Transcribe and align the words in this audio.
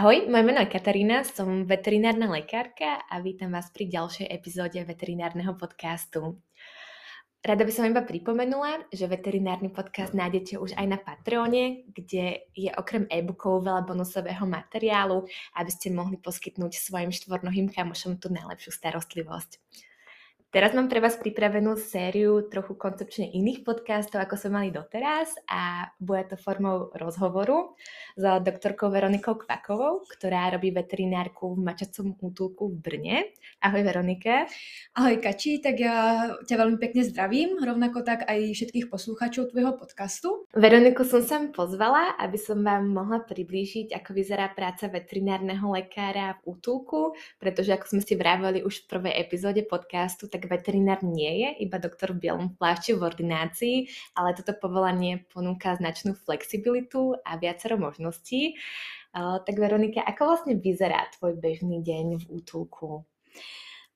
Ahoj, 0.00 0.32
moje 0.32 0.44
meno 0.48 0.64
je 0.64 0.72
Katarína, 0.72 1.28
som 1.28 1.68
veterinárna 1.68 2.24
lekárka 2.24 3.04
a 3.04 3.20
vítam 3.20 3.52
vás 3.52 3.68
pri 3.68 3.84
ďalšej 3.84 4.32
epizóde 4.32 4.80
veterinárneho 4.80 5.52
podcastu. 5.60 6.40
Rada 7.44 7.68
by 7.68 7.68
som 7.68 7.84
iba 7.84 8.00
pripomenula, 8.00 8.88
že 8.88 9.04
veterinárny 9.04 9.68
podcast 9.68 10.16
nájdete 10.16 10.56
už 10.56 10.72
aj 10.80 10.86
na 10.88 10.96
Patreone, 10.96 11.84
kde 11.92 12.48
je 12.56 12.72
okrem 12.72 13.04
e-bookov 13.12 13.60
veľa 13.60 13.84
bonusového 13.84 14.48
materiálu, 14.48 15.28
aby 15.60 15.68
ste 15.68 15.92
mohli 15.92 16.16
poskytnúť 16.16 16.80
svojim 16.80 17.12
štvornohým 17.12 17.68
kamošom 17.68 18.16
tú 18.16 18.32
najlepšiu 18.32 18.72
starostlivosť. 18.72 19.60
Teraz 20.50 20.74
mám 20.74 20.90
pre 20.90 20.98
vás 20.98 21.14
pripravenú 21.14 21.78
sériu 21.78 22.42
trochu 22.50 22.74
koncepčne 22.74 23.30
iných 23.38 23.62
podcastov, 23.62 24.18
ako 24.18 24.34
sme 24.34 24.50
mali 24.50 24.68
doteraz 24.74 25.38
a 25.46 25.86
bude 26.02 26.26
to 26.26 26.34
formou 26.34 26.90
rozhovoru 26.90 27.78
s 28.18 28.42
doktorkou 28.42 28.90
Veronikou 28.90 29.38
Kvakovou, 29.38 30.02
ktorá 30.10 30.50
robí 30.50 30.74
veterinárku 30.74 31.54
v 31.54 31.62
mačacom 31.62 32.18
útulku 32.18 32.66
v 32.66 32.82
Brne. 32.82 33.16
Ahoj 33.62 33.78
Veronike. 33.78 34.50
Ahoj 34.98 35.22
Kači, 35.22 35.62
tak 35.62 35.78
ja 35.78 36.26
ťa 36.42 36.56
veľmi 36.58 36.82
pekne 36.82 37.06
zdravím, 37.06 37.62
rovnako 37.62 38.02
tak 38.02 38.26
aj 38.26 38.50
všetkých 38.50 38.90
poslúchačov 38.90 39.54
tvojho 39.54 39.78
podcastu. 39.78 40.50
Veroniku 40.50 41.06
som 41.06 41.22
sa 41.22 41.38
pozvala, 41.46 42.18
aby 42.18 42.34
som 42.34 42.58
vám 42.58 42.90
mohla 42.90 43.22
priblížiť, 43.22 43.94
ako 43.94 44.18
vyzerá 44.18 44.50
práca 44.50 44.90
veterinárneho 44.90 45.70
lekára 45.70 46.42
v 46.42 46.58
útulku, 46.58 47.14
pretože 47.38 47.70
ako 47.70 47.86
sme 47.86 48.02
si 48.02 48.18
vraveli 48.18 48.66
už 48.66 48.82
v 48.82 48.98
prvej 48.98 49.14
epizóde 49.14 49.62
podcastu, 49.62 50.26
tak 50.26 50.39
tak 50.40 50.48
veterinár 50.48 51.04
nie 51.04 51.44
je 51.44 51.68
iba 51.68 51.76
doktor 51.76 52.16
v 52.16 52.24
bielom 52.24 52.56
plášti 52.56 52.96
v 52.96 53.04
ordinácii, 53.04 53.76
ale 54.16 54.32
toto 54.32 54.56
povolanie 54.56 55.28
ponúka 55.28 55.76
značnú 55.76 56.16
flexibilitu 56.16 57.20
a 57.20 57.36
viacero 57.36 57.76
možností. 57.76 58.56
Tak 59.12 59.52
Veronika, 59.52 60.00
ako 60.00 60.22
vlastne 60.24 60.56
vyzerá 60.56 61.04
tvoj 61.20 61.36
bežný 61.36 61.84
deň 61.84 62.24
v 62.24 62.24
útulku? 62.40 63.04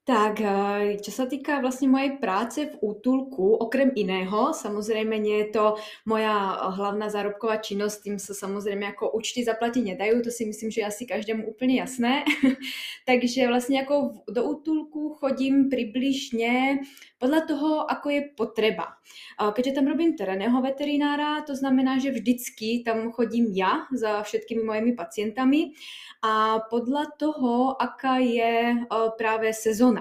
Tak, 0.04 0.36
eh, 0.36 1.00
čo 1.00 1.08
sa 1.08 1.24
týka 1.24 1.64
vlastne 1.64 1.88
mojej 1.88 2.20
práce 2.20 2.68
v 2.68 2.76
útulku, 2.76 3.56
okrem 3.56 3.88
iného, 3.96 4.52
samozrejme 4.52 5.16
nie 5.16 5.48
je 5.48 5.56
to 5.56 5.64
moja 6.04 6.60
hlavná 6.76 7.08
zárobková 7.08 7.56
činnosť, 7.64 8.04
tým 8.04 8.16
sa 8.20 8.36
samozrejme 8.36 8.84
ako 8.92 9.16
účty 9.16 9.40
zaplatiť 9.40 9.96
nedajú, 9.96 10.20
to 10.20 10.28
si 10.28 10.44
myslím, 10.44 10.68
že 10.68 10.84
je 10.84 10.90
asi 10.92 11.02
každému 11.08 11.48
úplne 11.48 11.80
jasné. 11.80 12.28
Takže 13.08 13.48
vlastne 13.48 13.80
ako 13.80 14.28
do 14.28 14.44
útulku 14.44 15.16
chodím 15.16 15.72
približne 15.72 16.84
podľa 17.16 17.40
toho, 17.48 17.68
ako 17.88 18.06
je 18.12 18.20
potreba. 18.36 19.00
Keďže 19.40 19.80
tam 19.80 19.88
robím 19.88 20.12
terénneho 20.12 20.60
veterinára, 20.60 21.40
to 21.48 21.56
znamená, 21.56 21.96
že 21.96 22.12
vždycky 22.12 22.84
tam 22.84 23.08
chodím 23.16 23.48
ja 23.56 23.88
za 23.88 24.20
všetkými 24.20 24.60
mojimi 24.60 24.92
pacientami 24.92 25.72
a 26.20 26.60
podľa 26.68 27.04
toho, 27.16 27.80
aká 27.80 28.20
je 28.20 28.84
práve 29.16 29.48
sezóna. 29.56 29.93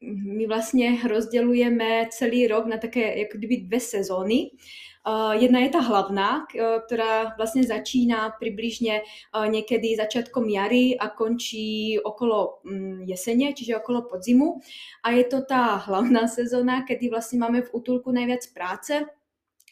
My 0.00 0.44
vlastne 0.48 0.96
rozdeľujeme 1.04 2.08
celý 2.08 2.48
rok 2.48 2.64
na 2.64 2.80
také 2.80 3.26
ako 3.28 3.36
kdyby 3.36 3.56
dve 3.68 3.80
sezóny. 3.82 4.56
Jedna 5.40 5.64
je 5.64 5.70
tá 5.72 5.80
hlavná, 5.80 6.44
ktorá 6.52 7.32
vlastne 7.40 7.64
začína 7.64 8.36
približne 8.36 9.00
uh, 9.00 9.48
niekedy 9.48 9.96
začiatkom 9.96 10.44
jary 10.44 10.92
a 10.92 11.08
končí 11.08 11.96
okolo 11.96 12.60
um, 12.68 13.00
jesene, 13.08 13.56
čiže 13.56 13.80
okolo 13.80 14.04
podzimu. 14.04 14.60
A 15.00 15.16
je 15.16 15.24
to 15.24 15.40
tá 15.48 15.80
hlavná 15.88 16.28
sezóna, 16.28 16.84
kedy 16.84 17.08
vlastne 17.08 17.40
máme 17.40 17.64
v 17.64 17.72
útulku 17.72 18.12
najviac 18.12 18.44
práce, 18.52 19.00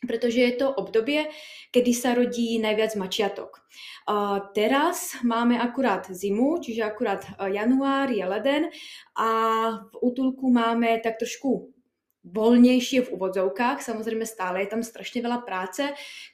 pretože 0.07 0.41
je 0.41 0.55
to 0.59 0.67
obdobie, 0.71 1.27
kedy 1.71 1.93
sa 1.95 2.15
rodí 2.15 2.59
najviac 2.59 2.95
mačiatok. 2.95 3.65
Uh, 4.09 4.53
teraz 4.57 5.21
máme 5.21 5.61
akurát 5.61 6.09
zimu, 6.09 6.61
čiže 6.65 6.85
akurát 6.85 7.25
január 7.37 8.09
je 8.09 8.25
leden 8.25 8.63
a 9.19 9.29
v 9.85 9.95
útulku 10.01 10.49
máme 10.49 11.01
tak 11.05 11.21
trošku 11.21 11.78
voľnejšie 12.29 13.09
v 13.09 13.13
úvodzovkách. 13.17 13.81
Samozrejme 13.81 14.29
stále 14.29 14.65
je 14.65 14.73
tam 14.73 14.83
strašne 14.85 15.25
veľa 15.25 15.43
práce, 15.45 15.85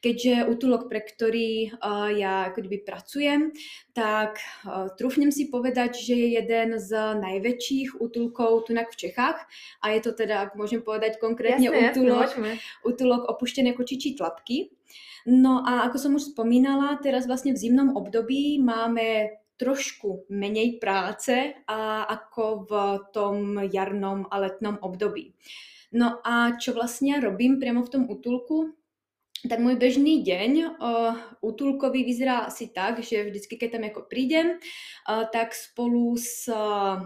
keďže 0.02 0.50
útulok, 0.50 0.90
pre 0.90 1.00
ktorý 1.02 1.74
uh, 1.78 2.10
ja 2.10 2.50
ako 2.50 2.66
pracujem, 2.82 3.54
tak 3.94 4.42
uh, 4.66 4.90
trúfnem 4.98 5.30
si 5.30 5.46
povedať, 5.48 6.02
že 6.02 6.14
je 6.14 6.28
jeden 6.42 6.78
z 6.78 6.90
najväčších 7.18 8.02
útulkov 8.02 8.66
tu 8.66 8.72
v 8.74 8.96
Čechách 8.98 9.38
a 9.80 9.86
je 9.94 10.00
to 10.02 10.10
teda, 10.12 10.50
ak 10.50 10.58
môžem 10.58 10.82
povedať 10.82 11.22
konkrétne, 11.22 11.70
jasne, 11.70 11.94
útulok, 11.94 12.30
jasne, 12.34 12.52
útulok 12.82 13.22
opuštené 13.30 13.72
kočičí 13.72 14.18
tlapky. 14.18 14.74
No 15.24 15.64
a 15.64 15.88
ako 15.88 15.96
som 15.96 16.12
už 16.18 16.36
spomínala, 16.36 17.00
teraz 17.00 17.24
vlastne 17.24 17.56
v 17.56 17.62
zimnom 17.62 17.96
období 17.96 18.60
máme 18.60 19.40
trošku 19.56 20.28
menej 20.28 20.82
práce 20.82 21.54
a 21.64 22.04
ako 22.04 22.44
v 22.66 22.72
tom 23.14 23.56
jarnom 23.70 24.26
a 24.28 24.36
letnom 24.42 24.76
období. 24.82 25.32
No 25.94 26.18
a 26.26 26.58
čo 26.58 26.74
vlastne 26.74 27.22
robím 27.22 27.62
priamo 27.62 27.86
v 27.86 27.92
tom 27.94 28.02
útulku, 28.10 28.74
tak 29.44 29.60
môj 29.60 29.76
bežný 29.76 30.24
deň 30.24 30.52
uh, 30.56 31.12
útulkový 31.44 32.00
vyzerá 32.00 32.48
asi 32.48 32.72
tak, 32.72 33.04
že 33.04 33.28
vždycky, 33.28 33.60
keď 33.60 33.76
tam 33.76 33.84
ako 33.84 34.08
prídem, 34.08 34.56
uh, 34.56 35.28
tak 35.28 35.52
spolu 35.52 36.16
s, 36.16 36.48
uh, 36.48 37.04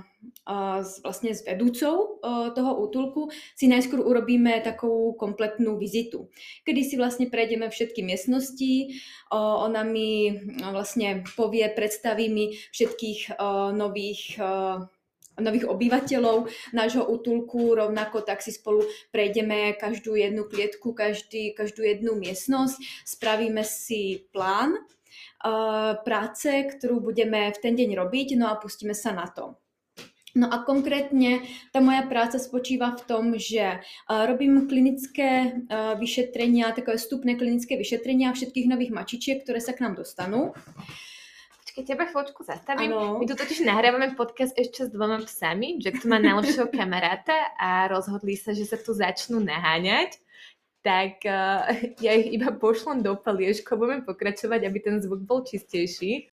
s, 0.87 1.03
vlastne 1.03 1.34
s 1.34 1.43
vedúcou 1.43 2.22
uh, 2.22 2.54
toho 2.54 2.78
útulku 2.78 3.34
si 3.59 3.66
najskôr 3.66 3.99
urobíme 3.99 4.54
takú 4.62 5.19
kompletnú 5.19 5.82
vizitu, 5.82 6.31
kedy 6.62 6.81
si 6.87 6.94
vlastne 6.94 7.26
prejdeme 7.26 7.66
všetky 7.66 8.06
miestnosti, 8.06 8.94
uh, 9.34 9.66
ona 9.66 9.82
mi 9.82 10.31
uh, 10.31 10.70
vlastne 10.70 11.26
povie, 11.34 11.66
predstaví 11.75 12.31
mi 12.31 12.55
všetkých 12.70 13.34
uh, 13.34 13.75
nových 13.75 14.38
uh, 14.38 14.87
nových 15.41 15.66
obyvateľov 15.71 16.50
nášho 16.75 17.06
útulku, 17.06 17.75
rovnako 17.75 18.22
tak 18.22 18.43
si 18.43 18.54
spolu 18.54 18.84
prejdeme 19.10 19.75
každú 19.78 20.15
jednu 20.19 20.44
klietku, 20.44 20.93
každý, 20.93 21.54
každú 21.54 21.87
jednu 21.87 22.19
miestnosť, 22.19 22.76
spravíme 23.06 23.62
si 23.62 24.28
plán 24.34 24.76
uh, 24.78 25.99
práce, 26.03 26.49
ktorú 26.49 27.00
budeme 27.00 27.50
v 27.54 27.59
ten 27.59 27.75
deň 27.75 27.97
robiť, 27.97 28.38
no 28.38 28.50
a 28.50 28.59
pustíme 28.59 28.94
sa 28.94 29.15
na 29.15 29.26
to. 29.31 29.56
No 30.37 30.47
a 30.53 30.62
konkrétne 30.62 31.43
tá 31.72 31.81
moja 31.81 32.05
práca 32.06 32.38
spočíva 32.38 32.94
v 32.94 33.03
tom, 33.09 33.25
že 33.34 33.81
uh, 33.81 34.28
robím 34.28 34.69
klinické 34.69 35.50
uh, 35.50 35.97
vyšetrenia, 35.99 36.76
takové 36.76 37.00
vstupné 37.00 37.34
klinické 37.34 37.75
vyšetrenia 37.75 38.37
všetkých 38.37 38.70
nových 38.70 38.94
mačičiek, 38.94 39.43
ktoré 39.43 39.59
sa 39.59 39.75
k 39.75 39.82
nám 39.88 39.99
dostanú. 39.99 40.53
Keď 41.78 41.94
teba 41.94 42.11
chvíľočku 42.11 42.43
zastavím, 42.43 42.91
ano. 42.91 43.22
my 43.22 43.25
tu 43.31 43.39
totiž 43.39 43.62
nahrávame 43.62 44.19
podcast 44.19 44.50
ešte 44.59 44.83
s 44.83 44.91
dvoma 44.91 45.22
psami. 45.22 45.78
Jack 45.78 46.03
tu 46.03 46.11
má 46.11 46.19
najlepšieho 46.19 46.66
kamaráta 46.75 47.55
a 47.55 47.87
rozhodli 47.87 48.34
sa, 48.34 48.50
že 48.50 48.66
sa 48.66 48.75
tu 48.75 48.91
začnú 48.91 49.39
naháňať. 49.39 50.19
Tak 50.83 51.22
uh, 51.22 51.71
ja 52.03 52.19
ich 52.19 52.34
iba 52.34 52.50
pošlom 52.50 53.06
do 53.06 53.15
paliežko, 53.15 53.78
budeme 53.78 54.03
pokračovať, 54.03 54.67
aby 54.67 54.78
ten 54.83 54.99
zvuk 54.99 55.22
bol 55.22 55.47
čistejší. 55.47 56.34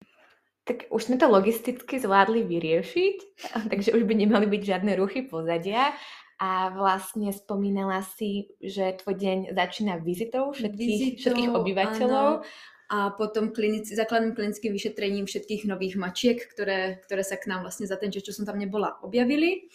Tak 0.64 0.88
už 0.88 1.12
sme 1.12 1.20
to 1.20 1.28
logisticky 1.28 2.00
zvládli 2.00 2.48
vyriešiť, 2.48 3.44
takže 3.76 4.00
už 4.00 4.08
by 4.08 4.16
nemali 4.16 4.48
byť 4.48 4.62
žiadne 4.64 4.96
ruchy 4.96 5.28
pozadia. 5.28 5.92
A 6.40 6.72
vlastne 6.72 7.36
spomínala 7.36 8.00
si, 8.16 8.48
že 8.64 8.96
tvoj 8.96 9.20
deň 9.20 9.38
začína 9.52 10.00
vizitou 10.00 10.56
všetkých, 10.56 11.20
vizitou, 11.20 11.20
všetkých 11.20 11.52
obyvateľov. 11.52 12.48
Áno 12.48 12.72
a 12.94 13.10
potom 13.10 13.50
klinici, 13.50 13.98
základným 13.98 14.38
klinickým 14.38 14.70
vyšetrením 14.70 15.26
všetkých 15.26 15.66
nových 15.66 15.98
mačiek, 15.98 16.38
ktoré, 16.38 17.02
ktoré 17.10 17.26
sa 17.26 17.42
k 17.42 17.50
nám 17.50 17.66
vlastne 17.66 17.90
za 17.90 17.98
ten 17.98 18.14
čas, 18.14 18.22
čo 18.22 18.38
som 18.38 18.46
tam 18.46 18.62
nebola, 18.62 19.02
objavili. 19.02 19.66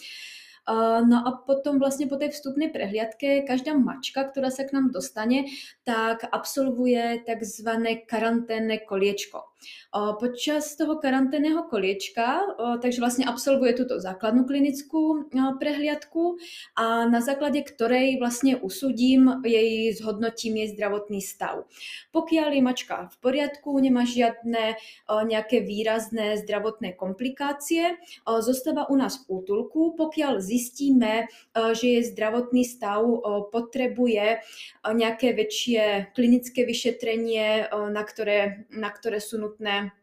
No 1.02 1.24
a 1.26 1.32
potom 1.48 1.82
vlastne 1.82 2.06
po 2.06 2.20
tej 2.20 2.30
vstupnej 2.30 2.70
prehliadke 2.70 3.42
každá 3.42 3.74
mačka, 3.74 4.22
ktorá 4.22 4.52
sa 4.52 4.68
k 4.68 4.76
nám 4.76 4.94
dostane, 4.94 5.50
tak 5.82 6.28
absolvuje 6.28 7.24
tzv. 7.26 7.70
karanténne 8.06 8.86
koliečko. 8.86 9.48
Počas 9.92 10.78
toho 10.78 10.96
karanténneho 11.02 11.66
koliečka, 11.66 12.56
takže 12.78 13.02
vlastne 13.02 13.24
absolvuje 13.26 13.74
túto 13.74 13.98
základnú 13.98 14.46
klinickú 14.46 15.26
prehliadku 15.34 16.38
a 16.78 17.10
na 17.10 17.18
základe 17.18 17.66
ktorej 17.66 18.22
vlastne 18.22 18.54
usúdím 18.54 19.42
jej, 19.42 19.90
zhodnotím 19.98 20.62
jej 20.62 20.68
zdravotný 20.78 21.20
stav. 21.20 21.66
Pokiaľ 22.14 22.48
je 22.54 22.62
mačka 22.62 22.96
v 23.10 23.16
poriadku, 23.18 23.74
nemá 23.82 24.06
žiadne 24.06 24.78
nejaké 25.10 25.66
výrazné 25.66 26.38
zdravotné 26.46 26.94
komplikácie, 26.94 27.98
zostáva 28.24 28.86
u 28.86 28.94
nás 28.94 29.20
v 29.26 29.42
útulku, 29.42 29.98
pokiaľ 29.98 30.38
zistí, 30.38 30.78
zistíme, 30.78 31.26
že 31.56 31.86
jej 31.98 32.04
zdravotný 32.06 32.62
stav 32.62 33.02
potrebuje 33.50 34.44
nejaké 34.86 35.34
väčšie 35.34 36.14
klinické 36.14 36.62
vyšetrenie, 36.62 37.66
na 37.90 38.02
ktoré, 38.06 38.68
na 38.70 38.92
ktoré 38.92 39.18
sú 39.18 39.42
nutné 39.48 39.96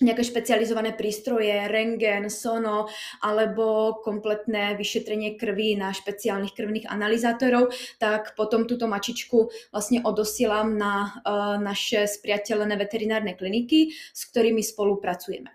nejaké 0.00 0.24
špecializované 0.24 0.96
prístroje, 0.96 1.52
rengen, 1.68 2.32
sono 2.32 2.88
alebo 3.20 4.00
kompletné 4.00 4.74
vyšetrenie 4.80 5.36
krvi 5.36 5.76
na 5.76 5.92
špeciálnych 5.92 6.56
krvných 6.56 6.88
analyzátorov, 6.88 7.70
tak 8.00 8.32
potom 8.32 8.64
túto 8.64 8.88
mačičku 8.88 9.52
vlastne 9.68 10.00
odosielam 10.00 10.80
na 10.80 11.20
uh, 11.20 11.60
naše 11.60 12.08
spriateľené 12.08 12.80
veterinárne 12.80 13.36
kliniky, 13.36 13.92
s 13.92 14.24
ktorými 14.32 14.64
spolupracujeme. 14.64 15.52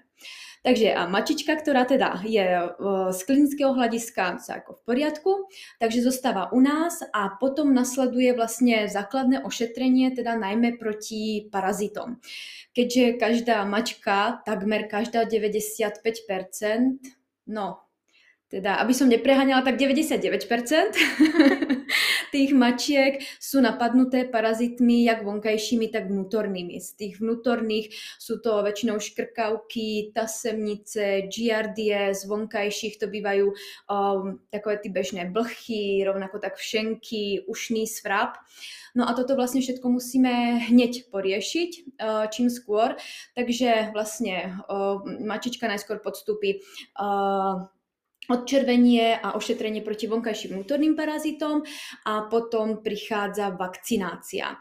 Takže 0.66 0.98
a 0.98 1.06
mačička, 1.06 1.54
ktorá 1.62 1.86
teda 1.86 2.26
je 2.26 2.42
z 3.14 3.20
klinického 3.22 3.78
hľadiska 3.78 4.42
ako 4.42 4.82
v 4.82 4.82
poriadku, 4.82 5.32
takže 5.78 6.02
zostáva 6.02 6.50
u 6.50 6.58
nás 6.58 7.06
a 7.14 7.38
potom 7.38 7.70
nasleduje 7.70 8.34
vlastne 8.34 8.90
základné 8.90 9.46
ošetrenie, 9.46 10.18
teda 10.18 10.34
najmä 10.34 10.82
proti 10.82 11.46
parazitom. 11.54 12.18
Keďže 12.74 13.22
každá 13.22 13.62
mačka, 13.70 14.42
takmer 14.42 14.90
každá 14.90 15.30
95%, 15.30 16.02
no 17.46 17.86
teda 18.50 18.82
aby 18.82 18.94
som 18.94 19.06
nepreháňala, 19.06 19.62
tak 19.62 19.78
99% 19.78 20.50
tých 22.36 22.52
mačiek 22.52 23.24
sú 23.40 23.64
napadnuté 23.64 24.28
parazitmi 24.28 25.08
jak 25.08 25.24
vonkajšími, 25.24 25.88
tak 25.88 26.12
vnútornými. 26.12 26.76
Z 26.84 27.00
tých 27.00 27.14
vnútorných 27.24 27.96
sú 28.20 28.44
to 28.44 28.60
väčšinou 28.60 29.00
škrkavky, 29.00 30.12
tasemnice, 30.12 31.32
giardie, 31.32 32.12
z 32.12 32.22
vonkajších 32.28 33.00
to 33.00 33.08
bývajú 33.08 33.56
um, 33.88 34.44
takové 34.52 34.84
ty 34.84 34.92
bežné 34.92 35.32
blchy, 35.32 36.04
rovnako 36.04 36.44
tak 36.44 36.60
všenky, 36.60 37.48
ušný 37.48 37.88
svrap. 37.88 38.36
No 38.96 39.08
a 39.08 39.16
toto 39.16 39.40
vlastne 39.40 39.64
všetko 39.64 39.88
musíme 39.88 40.60
hneď 40.68 41.08
poriešiť, 41.16 41.72
uh, 42.00 42.28
čím 42.28 42.52
skôr. 42.52 43.00
Takže 43.32 43.96
vlastne 43.96 44.60
uh, 44.68 45.00
mačička 45.24 45.72
najskôr 45.72 46.04
podstúpi 46.04 46.60
uh, 47.00 47.72
odčervenie 48.30 49.18
a 49.20 49.34
ošetrenie 49.38 49.86
proti 49.86 50.10
vonkajším 50.10 50.58
vnútorným 50.58 50.94
parazitom 50.98 51.62
a 52.06 52.26
potom 52.26 52.82
prichádza 52.82 53.54
vakcinácia. 53.54 54.58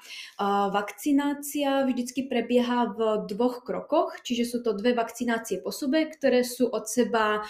Vakcinácia 0.70 1.88
vždycky 1.88 2.28
prebieha 2.28 2.92
v 2.92 3.24
dvoch 3.28 3.64
krokoch, 3.64 4.20
čiže 4.20 4.44
sú 4.44 4.58
to 4.60 4.76
dve 4.76 4.92
vakcinácie 4.92 5.60
po 5.64 5.72
sobe, 5.72 6.08
ktoré 6.10 6.44
sú 6.44 6.68
od 6.68 6.84
seba 6.88 7.42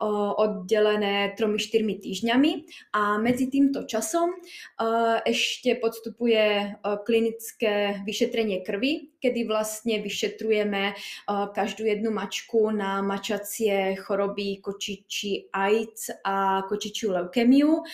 oddelené 0.00 1.36
3-4 1.36 1.60
týždňami 2.00 2.52
a 2.96 3.20
medzi 3.20 3.52
týmto 3.52 3.84
časom 3.84 4.32
ešte 5.28 5.76
podstupuje 5.76 6.80
klinické 7.04 8.00
vyšetrenie 8.08 8.64
krvi, 8.64 9.12
kedy 9.20 9.44
vlastne 9.44 10.00
vyšetrujeme 10.00 10.96
každú 11.52 11.84
jednu 11.84 12.08
mačku 12.16 12.72
na 12.72 13.04
mačacie 13.04 13.92
choroby 14.00 14.64
kočiči 14.64 15.52
AIDS 15.68 16.08
a 16.24 16.64
kočičiu 16.64 17.12
leukemiu, 17.12 17.84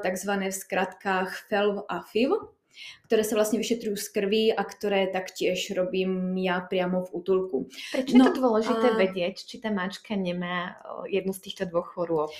takzvané 0.00 0.48
v 0.48 0.56
skratkách 0.56 1.50
FELV 1.50 1.84
a 1.84 2.00
FIV 2.00 2.58
ktoré 3.06 3.22
sa 3.26 3.34
vlastne 3.34 3.58
vyšetrujú 3.58 3.96
z 3.98 4.08
krvi 4.14 4.44
a 4.54 4.62
ktoré 4.62 5.10
taktiež 5.10 5.74
robím 5.74 6.36
ja 6.38 6.62
priamo 6.62 7.08
v 7.08 7.10
útulku. 7.10 7.56
Prečo 7.90 8.14
no, 8.14 8.28
je 8.28 8.38
to 8.38 8.38
dôležité 8.38 8.88
a... 8.94 8.98
vedieť, 8.98 9.36
či 9.42 9.58
tá 9.58 9.72
mačka 9.72 10.14
nemá 10.14 10.78
jednu 11.10 11.34
z 11.34 11.42
týchto 11.42 11.66
dvoch 11.66 11.90
chorôb? 11.96 12.30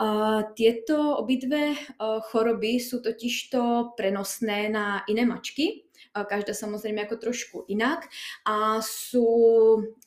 Uh, 0.00 0.48
tieto 0.56 1.20
obidve 1.20 1.76
uh, 1.76 2.24
choroby 2.32 2.80
sú 2.80 3.04
totižto 3.04 3.92
prenosné 4.00 4.72
na 4.72 5.04
iné 5.04 5.28
mačky 5.28 5.89
každá 6.12 6.52
samozrejme 6.52 7.06
ako 7.06 7.16
trošku 7.16 7.56
inak 7.70 8.10
a 8.42 8.82
sú 8.82 9.26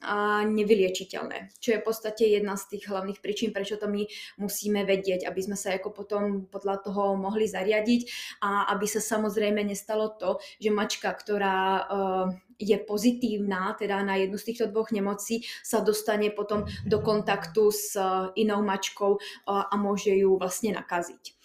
a 0.04 0.44
nevyliečiteľné, 0.44 1.56
čo 1.64 1.76
je 1.76 1.82
v 1.82 1.88
podstate 1.88 2.28
jedna 2.28 2.60
z 2.60 2.76
tých 2.76 2.92
hlavných 2.92 3.24
príčin, 3.24 3.56
prečo 3.56 3.80
to 3.80 3.88
my 3.88 4.04
musíme 4.36 4.84
vedieť, 4.84 5.24
aby 5.24 5.40
sme 5.40 5.56
sa 5.56 5.72
ako 5.76 5.96
potom 5.96 6.46
podľa 6.52 6.84
toho 6.84 7.16
mohli 7.16 7.48
zariadiť 7.48 8.02
a 8.44 8.74
aby 8.76 8.86
sa 8.86 9.00
samozrejme 9.00 9.64
nestalo 9.64 10.12
to, 10.20 10.44
že 10.60 10.76
mačka, 10.76 11.08
ktorá 11.12 11.60
uh, 11.88 12.28
je 12.60 12.78
pozitívna, 12.80 13.76
teda 13.80 14.04
na 14.04 14.16
jednu 14.16 14.38
z 14.38 14.54
týchto 14.54 14.66
dvoch 14.72 14.92
nemocí, 14.92 15.44
sa 15.64 15.82
dostane 15.82 16.32
potom 16.32 16.66
do 16.86 17.00
kontaktu 17.02 17.64
s 17.72 17.98
inou 18.38 18.62
mačkou 18.62 19.20
a 19.48 19.74
môže 19.76 20.14
ju 20.14 20.38
vlastne 20.38 20.76
nakaziť. 20.76 21.43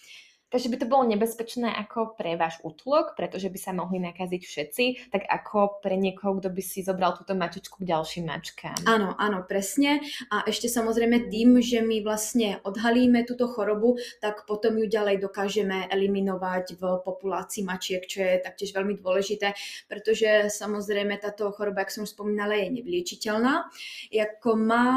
Takže 0.49 0.73
by 0.73 0.77
to 0.81 0.87
bolo 0.89 1.05
nebezpečné 1.05 1.69
ako 1.69 2.17
pre 2.17 2.33
váš 2.41 2.57
útulok, 2.65 3.13
pretože 3.13 3.53
by 3.53 3.59
sa 3.61 3.77
mohli 3.77 4.01
nakaziť 4.01 4.43
všetci, 4.49 4.85
tak 5.13 5.29
ako 5.29 5.85
pre 5.85 6.01
niekoho, 6.01 6.41
kto 6.41 6.49
by 6.49 6.63
si 6.65 6.81
zobral 6.81 7.13
túto 7.13 7.37
mačičku 7.37 7.85
k 7.85 7.89
ďalším 7.93 8.25
mačkám. 8.33 8.89
Áno, 8.89 9.13
áno, 9.21 9.45
presne. 9.45 10.01
A 10.33 10.49
ešte 10.49 10.73
samozrejme 10.73 11.29
tým, 11.29 11.61
že 11.61 11.85
my 11.85 12.01
vlastne 12.01 12.65
odhalíme 12.65 13.29
túto 13.29 13.45
chorobu, 13.45 14.01
tak 14.25 14.49
potom 14.49 14.81
ju 14.81 14.89
ďalej 14.89 15.21
dokážeme 15.21 15.85
eliminovať 15.93 16.81
v 16.81 16.83
populácii 17.05 17.69
mačiek, 17.69 18.09
čo 18.09 18.25
je 18.25 18.41
taktiež 18.41 18.73
veľmi 18.73 18.97
dôležité, 18.97 19.53
pretože 19.85 20.49
samozrejme 20.49 21.21
táto 21.21 21.53
choroba, 21.53 21.85
jak 21.85 21.93
som 21.93 22.09
už 22.09 22.17
spomínala, 22.17 22.57
je 22.57 22.73
nevyliečiteľná. 22.81 23.69
Jako 24.09 24.57
má, 24.57 24.89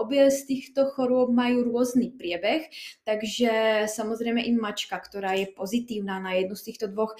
obie 0.00 0.24
z 0.32 0.40
týchto 0.48 0.88
chorôb 0.88 1.28
majú 1.36 1.68
rôzny 1.68 2.16
priebeh, 2.16 2.72
takže 3.04 3.84
samozrejme 3.84 4.40
im 4.40 4.69
mačka, 4.70 4.94
ktorá 4.94 5.34
je 5.34 5.50
pozitívna 5.50 6.22
na 6.22 6.38
jednu 6.38 6.54
z 6.54 6.70
týchto 6.70 6.86
dvoch 6.86 7.18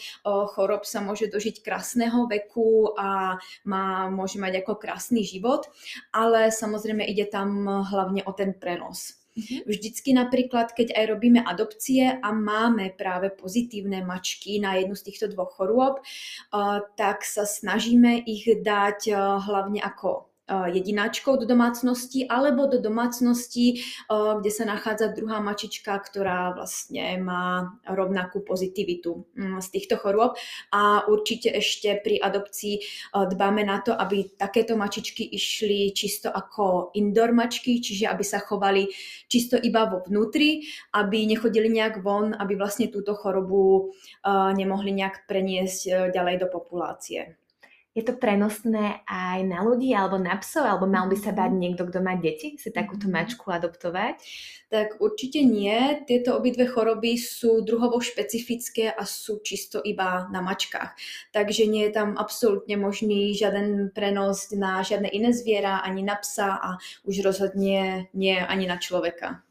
chorob, 0.55 0.87
sa 0.87 1.03
môže 1.03 1.27
dožiť 1.27 1.67
krásneho 1.67 2.31
veku 2.31 2.95
a 2.95 3.35
má, 3.67 4.07
môže 4.07 4.39
mať 4.39 4.63
ako 4.63 4.79
krásny 4.79 5.27
život, 5.27 5.67
ale 6.15 6.55
samozrejme 6.55 7.03
ide 7.03 7.27
tam 7.27 7.67
hlavne 7.67 8.23
o 8.23 8.31
ten 8.31 8.55
prenos. 8.55 9.19
Mm-hmm. 9.31 9.63
Vždycky 9.67 10.11
napríklad, 10.15 10.75
keď 10.75 10.95
aj 10.95 11.05
robíme 11.07 11.43
adopcie 11.43 12.19
a 12.19 12.29
máme 12.31 12.95
práve 12.95 13.31
pozitívne 13.31 14.03
mačky 14.03 14.59
na 14.59 14.79
jednu 14.79 14.99
z 14.99 15.07
týchto 15.07 15.27
dvoch 15.31 15.55
chorôb, 15.55 16.03
tak 16.95 17.23
sa 17.27 17.47
snažíme 17.47 18.27
ich 18.27 18.47
dať 18.47 19.11
hlavne 19.43 19.83
ako 19.83 20.30
jedináčkou 20.51 21.39
do 21.39 21.47
domácnosti 21.47 22.27
alebo 22.27 22.67
do 22.67 22.83
domácnosti, 22.83 23.87
kde 24.11 24.51
sa 24.51 24.67
nachádza 24.67 25.15
druhá 25.15 25.39
mačička, 25.39 25.95
ktorá 25.95 26.59
vlastne 26.59 27.17
má 27.23 27.79
rovnakú 27.87 28.43
pozitivitu 28.43 29.25
mm, 29.39 29.63
z 29.63 29.69
týchto 29.71 29.97
chorôb. 29.97 30.35
A 30.75 31.07
určite 31.07 31.55
ešte 31.55 32.03
pri 32.03 32.19
adopcii 32.19 32.83
dbáme 33.15 33.63
na 33.63 33.79
to, 33.81 33.95
aby 33.95 34.27
takéto 34.35 34.75
mačičky 34.75 35.23
išli 35.23 35.95
čisto 35.95 36.29
ako 36.29 36.91
indoor 36.99 37.31
mačky, 37.31 37.79
čiže 37.79 38.11
aby 38.11 38.25
sa 38.27 38.43
chovali 38.43 38.91
čisto 39.31 39.55
iba 39.57 39.87
vo 39.87 40.03
vnútri, 40.03 40.67
aby 40.93 41.25
nechodili 41.31 41.71
nejak 41.71 42.03
von, 42.03 42.35
aby 42.35 42.59
vlastne 42.59 42.91
túto 42.91 43.15
chorobu 43.15 43.95
nemohli 44.27 44.91
nejak 44.91 45.31
preniesť 45.31 46.11
ďalej 46.11 46.37
do 46.43 46.49
populácie. 46.51 47.40
Je 48.01 48.09
to 48.09 48.17
prenosné 48.17 49.05
aj 49.05 49.45
na 49.45 49.61
ľudí 49.61 49.93
alebo 49.93 50.17
na 50.17 50.33
psov, 50.41 50.65
alebo 50.65 50.89
mal 50.89 51.05
by 51.05 51.21
sa 51.21 51.37
bať 51.37 51.53
niekto, 51.53 51.85
kto 51.85 52.01
má 52.01 52.17
deti, 52.17 52.57
si 52.57 52.73
takúto 52.73 53.13
mhm. 53.13 53.13
mačku 53.13 53.53
adoptovať? 53.53 54.17
Tak 54.73 55.05
určite 55.05 55.45
nie. 55.45 56.01
Tieto 56.09 56.41
obidve 56.41 56.65
choroby 56.65 57.21
sú 57.21 57.61
druhovo 57.61 58.01
špecifické 58.01 58.89
a 58.89 59.05
sú 59.05 59.45
čisto 59.45 59.85
iba 59.85 60.33
na 60.33 60.41
mačkách. 60.41 60.97
Takže 61.37 61.69
nie 61.69 61.85
je 61.85 61.93
tam 61.93 62.17
absolútne 62.17 62.81
možný 62.81 63.37
žiaden 63.37 63.93
prenos 63.93 64.49
na 64.57 64.81
žiadne 64.81 65.13
iné 65.13 65.37
zviera, 65.37 65.85
ani 65.85 66.01
na 66.01 66.17
psa 66.17 66.57
a 66.57 66.69
už 67.05 67.21
rozhodne 67.21 68.09
nie 68.17 68.37
ani 68.41 68.65
na 68.65 68.81
človeka. 68.81 69.45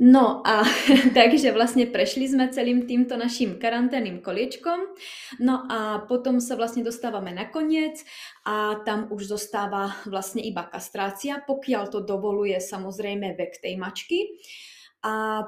No 0.00 0.40
a 0.48 0.64
takže 1.18 1.52
vlastne 1.52 1.84
prešli 1.84 2.24
sme 2.24 2.48
celým 2.48 2.88
týmto 2.88 3.20
našim 3.20 3.60
karanténnym 3.60 4.24
koliečkom. 4.24 4.96
No 5.44 5.68
a 5.68 6.08
potom 6.08 6.40
sa 6.40 6.56
vlastne 6.56 6.80
dostávame 6.80 7.36
na 7.36 7.52
koniec 7.52 8.00
a 8.48 8.80
tam 8.88 9.12
už 9.12 9.28
zostáva 9.28 9.92
vlastne 10.08 10.40
iba 10.40 10.64
kastrácia, 10.64 11.44
pokiaľ 11.44 11.92
to 11.92 12.00
dovoluje 12.00 12.56
samozrejme 12.56 13.36
vek 13.36 13.60
tej 13.60 13.76
mačky 13.76 14.40
a, 15.00 15.44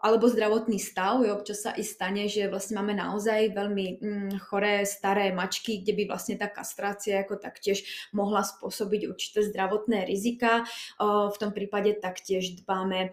alebo 0.00 0.24
zdravotný 0.26 0.80
stav. 0.80 1.20
Jo, 1.20 1.36
občas 1.36 1.62
sa 1.62 1.76
i 1.76 1.84
stane, 1.84 2.26
že 2.26 2.48
vlastne 2.48 2.80
máme 2.80 2.96
naozaj 2.96 3.52
veľmi 3.52 3.86
mm, 4.00 4.32
choré 4.48 4.88
staré 4.88 5.30
mačky, 5.36 5.84
kde 5.84 5.92
by 5.94 6.02
vlastne 6.10 6.40
tá 6.40 6.48
kastrácia 6.48 7.20
ako 7.20 7.38
taktiež 7.38 7.84
mohla 8.16 8.40
spôsobiť 8.40 9.06
určité 9.06 9.44
zdravotné 9.44 10.08
rizika. 10.08 10.64
O, 10.96 11.28
v 11.28 11.36
tom 11.36 11.52
prípade 11.52 11.92
taktiež 12.00 12.56
dbáme 12.64 13.12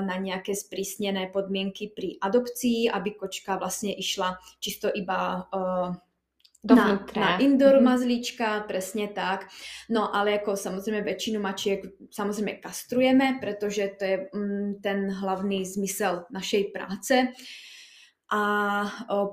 na 0.00 0.16
nejaké 0.22 0.54
sprísnené 0.54 1.28
podmienky 1.34 1.90
pri 1.90 2.16
adopcii, 2.22 2.86
aby 2.88 3.18
kočka 3.18 3.58
vlastne 3.58 3.90
išla 3.90 4.38
čisto 4.62 4.86
iba 4.86 5.50
o, 5.50 5.92
na, 6.62 7.02
na 7.16 7.38
indoor 7.42 7.82
mm-hmm. 7.82 7.90
mazlíčka, 7.90 8.62
presne 8.70 9.10
tak. 9.10 9.50
No 9.90 10.14
ale 10.14 10.38
ako 10.38 10.54
samozrejme 10.54 11.02
väčšinu 11.02 11.42
mačiek 11.42 11.82
samozrejme 12.14 12.62
kastrujeme, 12.62 13.42
pretože 13.42 13.98
to 13.98 14.02
je 14.06 14.16
mm, 14.30 14.68
ten 14.78 15.10
hlavný 15.10 15.66
zmysel 15.66 16.30
našej 16.30 16.70
práce. 16.70 17.34
A 18.32 18.42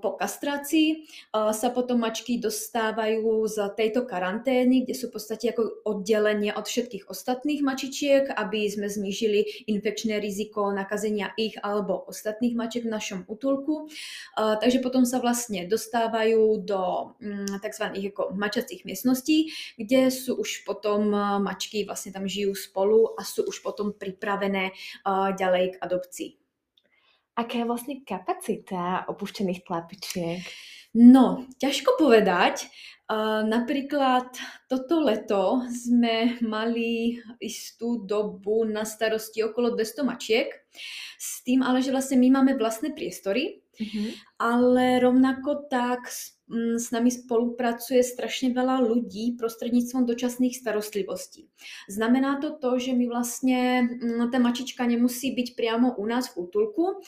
po 0.03 0.19
kastrácii 0.19 1.07
sa 1.31 1.67
potom 1.71 2.03
mačky 2.03 2.35
dostávajú 2.35 3.47
z 3.47 3.71
tejto 3.79 4.03
karantény, 4.03 4.83
kde 4.83 4.91
sú 4.91 5.07
v 5.07 5.15
podstate 5.15 5.55
ako 5.55 5.87
oddelenie 5.87 6.51
od 6.51 6.67
všetkých 6.67 7.07
ostatných 7.07 7.63
mačičiek, 7.63 8.27
aby 8.27 8.67
sme 8.67 8.91
znížili 8.91 9.71
infekčné 9.71 10.19
riziko 10.19 10.75
nakazenia 10.75 11.31
ich 11.39 11.55
alebo 11.63 12.03
ostatných 12.11 12.59
mačiek 12.59 12.83
v 12.83 12.91
našom 12.91 13.19
útulku. 13.31 13.87
Takže 14.35 14.83
potom 14.83 15.07
sa 15.07 15.23
vlastne 15.23 15.63
dostávajú 15.63 16.59
do 16.67 17.15
mm, 17.23 17.55
tzv. 17.63 17.85
ako 18.11 18.35
mačacích 18.35 18.83
miestností, 18.83 19.47
kde 19.79 20.11
sú 20.11 20.35
už 20.35 20.67
potom 20.67 21.07
mačky 21.39 21.87
vlastne 21.87 22.11
tam 22.11 22.27
žijú 22.27 22.51
spolu 22.51 23.15
a 23.15 23.23
sú 23.23 23.47
už 23.47 23.63
potom 23.63 23.95
pripravené 23.95 24.75
ďalej 25.39 25.79
k 25.79 25.79
adopcii. 25.79 26.38
Aká 27.39 27.63
je 27.63 27.69
vlastne 27.71 27.95
kapacita 28.03 29.07
opuštených 29.07 29.63
tlapičiek? 29.63 30.43
No, 30.99 31.47
ťažko 31.55 31.95
povedať. 31.95 32.67
Uh, 33.09 33.41
napríklad 33.47 34.27
toto 34.69 35.01
leto 35.01 35.63
sme 35.71 36.37
mali 36.45 37.17
istú 37.41 38.05
dobu 38.05 38.67
na 38.67 38.85
starosti 38.85 39.41
okolo 39.41 39.73
200 39.73 40.05
mačiek, 40.05 40.51
s 41.17 41.41
tým 41.41 41.65
ale, 41.65 41.81
že 41.81 41.89
vlastne 41.89 42.21
my 42.21 42.29
máme 42.37 42.53
vlastné 42.59 42.93
priestory, 42.93 43.65
uh-huh. 43.81 44.13
ale 44.37 45.01
rovnako 45.01 45.71
tak 45.71 46.05
s 46.51 46.89
nami 46.89 47.13
spolupracuje 47.13 48.01
strašne 48.01 48.49
veľa 48.57 48.81
ľudí 48.81 49.37
prostredníctvom 49.37 50.09
dočasných 50.09 50.57
starostlivostí. 50.57 51.45
Znamená 51.85 52.41
to 52.41 52.57
to, 52.57 52.81
že 52.81 52.97
my 52.97 53.05
vlastne, 53.05 53.85
mm, 53.85 54.33
tá 54.33 54.41
mačička 54.41 54.89
nemusí 54.89 55.29
byť 55.29 55.53
priamo 55.53 55.93
u 55.93 56.03
nás 56.09 56.33
v 56.33 56.49
útulku. 56.49 57.05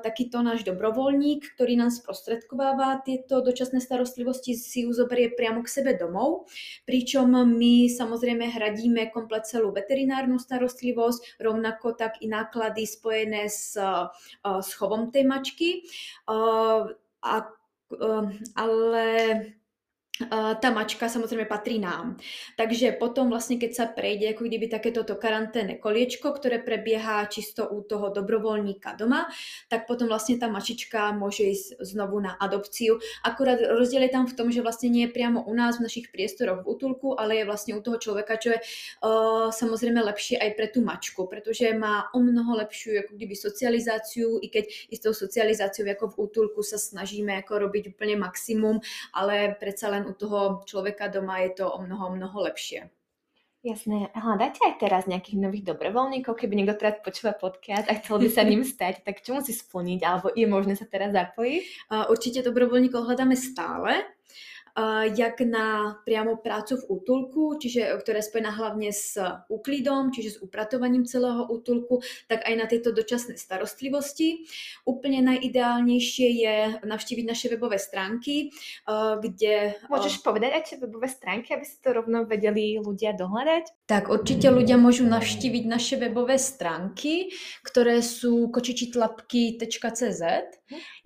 Takýto 0.00 0.40
náš 0.40 0.64
dobrovoľník, 0.64 1.52
ktorý 1.52 1.76
nám 1.76 1.92
sprostredkováva 1.92 3.04
tieto 3.04 3.44
dočasné 3.44 3.84
starostlivosti, 3.84 4.56
si 4.56 4.88
ju 4.88 4.90
zoberie 4.96 5.28
priamo 5.36 5.60
k 5.60 5.68
sebe 5.68 5.92
domov, 5.92 6.48
pričom 6.88 7.28
my 7.44 7.92
samozrejme 7.92 8.48
hradíme 8.48 9.12
komplet 9.12 9.44
celú 9.44 9.68
veterinárnu 9.76 10.40
starostlivosť, 10.40 11.36
rovnako 11.44 11.92
tak 11.92 12.24
i 12.24 12.26
náklady 12.32 12.88
spojené 12.88 13.52
s, 13.52 13.76
s 14.40 14.70
chovom 14.80 15.12
tej 15.12 15.28
mačky. 15.28 15.84
A 17.26 17.32
ale 18.54 19.06
tá 20.32 20.68
mačka 20.72 21.12
samozrejme 21.12 21.44
patrí 21.44 21.76
nám. 21.76 22.16
Takže 22.56 22.96
potom 22.96 23.28
vlastne, 23.28 23.60
keď 23.60 23.70
sa 23.76 23.84
prejde 23.84 24.32
ako 24.32 24.48
kdyby 24.48 24.66
takéto 24.72 25.04
karanténne 25.04 25.76
koliečko, 25.76 26.32
ktoré 26.32 26.64
prebieha 26.64 27.28
čisto 27.28 27.68
u 27.68 27.84
toho 27.84 28.08
dobrovoľníka 28.08 28.96
doma, 28.96 29.28
tak 29.68 29.84
potom 29.84 30.08
vlastne 30.08 30.40
tá 30.40 30.48
mačička 30.48 31.12
môže 31.12 31.44
ísť 31.44 31.84
znovu 31.84 32.24
na 32.24 32.32
adopciu. 32.40 32.96
Akurát 33.20 33.60
rozdiel 33.60 34.08
je 34.08 34.14
tam 34.16 34.24
v 34.24 34.36
tom, 34.36 34.48
že 34.48 34.64
vlastne 34.64 34.88
nie 34.88 35.04
je 35.04 35.12
priamo 35.12 35.44
u 35.44 35.52
nás 35.52 35.76
v 35.76 35.84
našich 35.84 36.08
priestoroch 36.08 36.64
v 36.64 36.68
útulku, 36.72 37.12
ale 37.12 37.42
je 37.42 37.44
vlastne 37.44 37.72
u 37.76 37.84
toho 37.84 38.00
človeka, 38.00 38.40
čo 38.40 38.56
je 38.56 38.58
uh, 38.58 39.52
samozrejme 39.52 40.00
lepšie 40.00 40.40
aj 40.40 40.50
pre 40.56 40.66
tú 40.72 40.80
mačku, 40.80 41.28
pretože 41.28 41.68
má 41.76 42.08
o 42.16 42.24
mnoho 42.24 42.56
lepšiu 42.64 43.04
ako 43.04 43.12
kdyby 43.20 43.34
socializáciu, 43.36 44.40
i 44.40 44.48
keď 44.48 44.64
i 44.88 44.94
s 44.96 45.04
tou 45.04 45.12
socializáciou 45.12 45.84
ako 45.84 46.16
v 46.16 46.16
útulku 46.24 46.60
sa 46.64 46.80
snažíme 46.80 47.36
ako 47.44 47.68
robiť 47.68 47.92
úplne 47.92 48.16
maximum, 48.16 48.80
ale 49.12 49.52
predsa 49.60 49.92
len 49.92 50.05
u 50.06 50.12
toho 50.14 50.62
človeka 50.64 51.10
doma 51.10 51.42
je 51.42 51.60
to 51.62 51.66
o 51.66 51.82
mnoho, 51.82 52.14
mnoho 52.14 52.46
lepšie. 52.46 52.88
Jasné. 53.66 54.14
Hľadáte 54.14 54.62
aj 54.62 54.74
teraz 54.78 55.02
nejakých 55.10 55.42
nových 55.42 55.66
dobrovoľníkov? 55.74 56.38
Keby 56.38 56.54
niekto 56.54 56.78
teraz 56.78 57.02
počúva 57.02 57.34
podcast 57.34 57.90
a 57.90 57.98
chcel 57.98 58.22
by 58.22 58.28
sa 58.30 58.46
ním 58.46 58.62
stať, 58.78 59.02
tak 59.02 59.26
čo 59.26 59.34
musí 59.34 59.50
splniť? 59.50 60.06
Alebo 60.06 60.30
je 60.30 60.46
možné 60.46 60.78
sa 60.78 60.86
teraz 60.86 61.10
zapojiť? 61.10 61.90
Určite 62.06 62.46
dobrovoľníkov 62.46 63.02
hľadáme 63.10 63.34
stále 63.34 64.06
jak 65.16 65.40
na 65.40 65.96
priamo 66.04 66.36
prácu 66.36 66.76
v 66.76 67.00
útulku, 67.00 67.56
čiže 67.56 67.96
ktorá 67.96 68.20
je 68.20 68.28
spojená 68.28 68.52
hlavne 68.52 68.92
s 68.92 69.16
úklidom, 69.48 70.12
čiže 70.12 70.36
s 70.36 70.42
upratovaním 70.44 71.08
celého 71.08 71.48
útulku, 71.48 72.04
tak 72.28 72.44
aj 72.44 72.54
na 72.60 72.68
tieto 72.68 72.92
dočasné 72.92 73.40
starostlivosti. 73.40 74.44
Úplne 74.84 75.24
najideálnejšie 75.32 76.28
je 76.28 76.56
navštíviť 76.84 77.24
naše 77.24 77.48
webové 77.48 77.80
stránky, 77.80 78.52
kde... 79.24 79.80
Môžeš 79.88 80.20
povedať 80.20 80.50
aj 80.52 80.62
tie 80.68 80.76
webové 80.76 81.08
stránky, 81.08 81.56
aby 81.56 81.64
si 81.64 81.80
to 81.80 81.96
rovno 81.96 82.28
vedeli 82.28 82.76
ľudia 82.76 83.16
dohľadať? 83.16 83.88
Tak 83.88 84.12
určite 84.12 84.52
ľudia 84.52 84.76
môžu 84.76 85.08
navštíviť 85.08 85.64
naše 85.64 85.96
webové 85.96 86.36
stránky, 86.36 87.32
ktoré 87.64 88.04
sú 88.04 88.52
kočičitlapky.cz. 88.52 90.22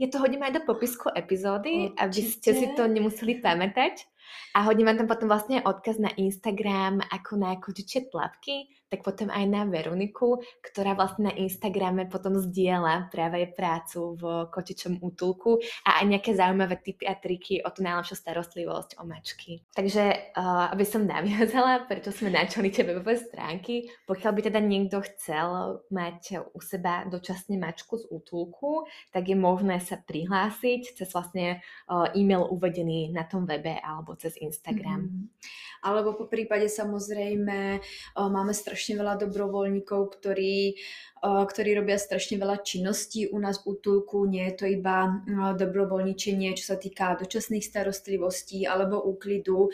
Ja 0.01 0.07
to 0.09 0.17
hodím 0.19 0.43
aj 0.43 0.59
do 0.59 0.63
popisku 0.67 1.13
epizódy, 1.13 1.93
určite. 1.93 2.01
aby 2.01 2.21
ste 2.25 2.51
si 2.57 2.67
to 2.73 2.89
nemuseli 2.89 3.39
pamätať 3.39 3.60
pamätať. 3.61 4.09
A 4.57 4.65
hodím 4.65 4.89
vám 4.89 5.05
tam 5.05 5.11
potom 5.11 5.29
vlastne 5.29 5.61
odkaz 5.61 6.01
na 6.01 6.09
Instagram 6.17 7.05
ako 7.13 7.37
na 7.37 7.61
kočičie 7.61 8.09
tlapky, 8.09 8.73
tak 8.91 9.07
potom 9.07 9.31
aj 9.31 9.45
na 9.47 9.63
Veroniku, 9.71 10.43
ktorá 10.61 10.99
vlastne 10.99 11.31
na 11.31 11.35
Instagrame 11.39 12.11
potom 12.11 12.35
zdieľa 12.35 13.07
práve 13.15 13.47
prácu 13.55 14.19
v 14.19 14.23
kočičom 14.51 14.99
útulku 14.99 15.63
a 15.87 16.03
aj 16.03 16.05
nejaké 16.11 16.35
zaujímavé 16.35 16.83
tipy 16.83 17.07
a 17.07 17.15
triky 17.15 17.63
o 17.63 17.71
tú 17.71 17.87
najlepšiu 17.87 18.19
starostlivosť 18.19 18.99
o 18.99 19.07
mačky. 19.07 19.63
Takže 19.71 20.35
uh, 20.35 20.75
aby 20.75 20.83
som 20.83 21.07
naviazala, 21.07 21.87
prečo 21.87 22.11
sme 22.11 22.35
načali 22.35 22.75
tie 22.75 22.83
webové 22.83 23.15
stránky, 23.15 23.87
pokiaľ 24.11 24.33
by 24.35 24.41
teda 24.51 24.59
niekto 24.59 24.99
chcel 25.07 25.81
mať 25.95 26.51
u 26.51 26.59
seba 26.59 27.07
dočasne 27.07 27.55
mačku 27.63 27.95
z 27.95 28.11
útulku, 28.11 28.91
tak 29.15 29.31
je 29.31 29.39
možné 29.39 29.79
sa 29.79 30.03
prihlásiť 30.03 30.99
cez 30.99 31.09
vlastne 31.15 31.63
uh, 31.87 32.11
e-mail 32.19 32.43
uvedený 32.51 33.15
na 33.15 33.23
tom 33.23 33.47
webe 33.47 33.79
alebo 33.79 34.19
cez 34.19 34.35
Instagram. 34.43 35.07
Mm-hmm. 35.07 35.70
Alebo 35.81 36.17
po 36.17 36.29
prípade 36.29 36.69
samozrejme 36.69 37.81
uh, 37.81 38.29
máme 38.29 38.53
strašne 38.53 39.01
veľa 39.01 39.17
dobrovoľníkov, 39.21 40.01
ktorí, 40.21 40.77
ktorí 41.21 41.71
robia 41.77 42.01
strašne 42.01 42.41
veľa 42.41 42.65
činností 42.65 43.29
u 43.29 43.37
nás 43.37 43.61
v 43.61 43.77
útulku. 43.77 44.25
Nie 44.25 44.53
je 44.53 44.55
to 44.57 44.67
iba 44.69 45.21
dobrovoľničenie, 45.57 46.57
čo 46.57 46.73
sa 46.73 46.77
týka 46.81 47.21
dočasných 47.21 47.61
starostlivostí 47.61 48.65
alebo 48.65 49.05
úklidu. 49.05 49.69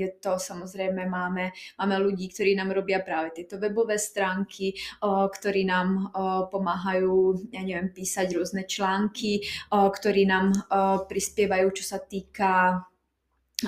Je 0.00 0.08
to 0.16 0.40
samozrejme, 0.40 1.04
máme, 1.12 1.52
máme 1.76 1.96
ľudí, 2.00 2.32
ktorí 2.32 2.56
nám 2.56 2.72
robia 2.72 3.04
práve 3.04 3.36
tieto 3.36 3.60
webové 3.60 4.00
stránky, 4.00 4.72
ktorí 5.04 5.68
nám 5.68 6.12
pomáhajú, 6.48 7.52
ja 7.52 7.60
neviem, 7.60 7.92
písať 7.92 8.40
rôzne 8.40 8.64
články, 8.64 9.44
ktorí 9.68 10.24
nám 10.24 10.56
prispievajú, 11.04 11.68
čo 11.76 11.84
sa 11.84 12.00
týka 12.00 12.80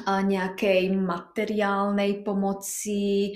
nejakej 0.05 0.93
materiálnej 0.93 2.21
pomoci, 2.21 3.33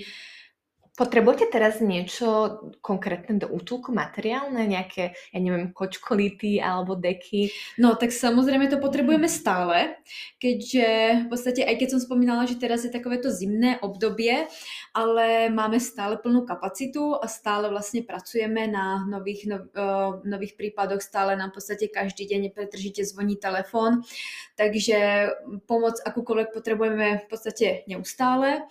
Potrebujete 0.93 1.49
teraz 1.49 1.81
niečo 1.81 2.61
konkrétne 2.85 3.41
do 3.41 3.49
útulku 3.49 3.89
materiálne, 3.89 4.69
nejaké, 4.69 5.17
ja 5.33 5.39
neviem, 5.41 5.73
kočkolity 5.73 6.61
alebo 6.61 6.93
deky? 6.93 7.49
No 7.81 7.97
tak 7.97 8.13
samozrejme 8.13 8.69
to 8.69 8.77
potrebujeme 8.77 9.25
stále, 9.25 9.97
keďže 10.37 10.85
v 11.25 11.27
podstate 11.33 11.65
aj 11.65 11.81
keď 11.81 11.87
som 11.97 12.01
spomínala, 12.05 12.45
že 12.45 12.61
teraz 12.61 12.85
je 12.85 12.93
takovéto 12.93 13.33
zimné 13.33 13.81
obdobie, 13.81 14.45
ale 14.93 15.49
máme 15.49 15.81
stále 15.81 16.21
plnú 16.21 16.45
kapacitu 16.45 17.17
a 17.17 17.25
stále 17.25 17.73
vlastne 17.73 18.05
pracujeme 18.05 18.69
na 18.69 19.01
nových, 19.09 19.49
no, 19.49 19.65
uh, 19.73 20.21
nových 20.21 20.53
prípadoch, 20.53 21.01
stále 21.01 21.33
nám 21.33 21.57
v 21.57 21.57
podstate 21.57 21.89
každý 21.89 22.29
deň 22.29 22.53
nepretržite 22.53 23.01
zvoní 23.01 23.41
telefón, 23.41 24.05
takže 24.53 25.25
pomoc 25.65 25.97
akúkoľvek 26.05 26.53
potrebujeme 26.53 27.07
v 27.17 27.25
podstate 27.25 27.81
neustále. 27.89 28.61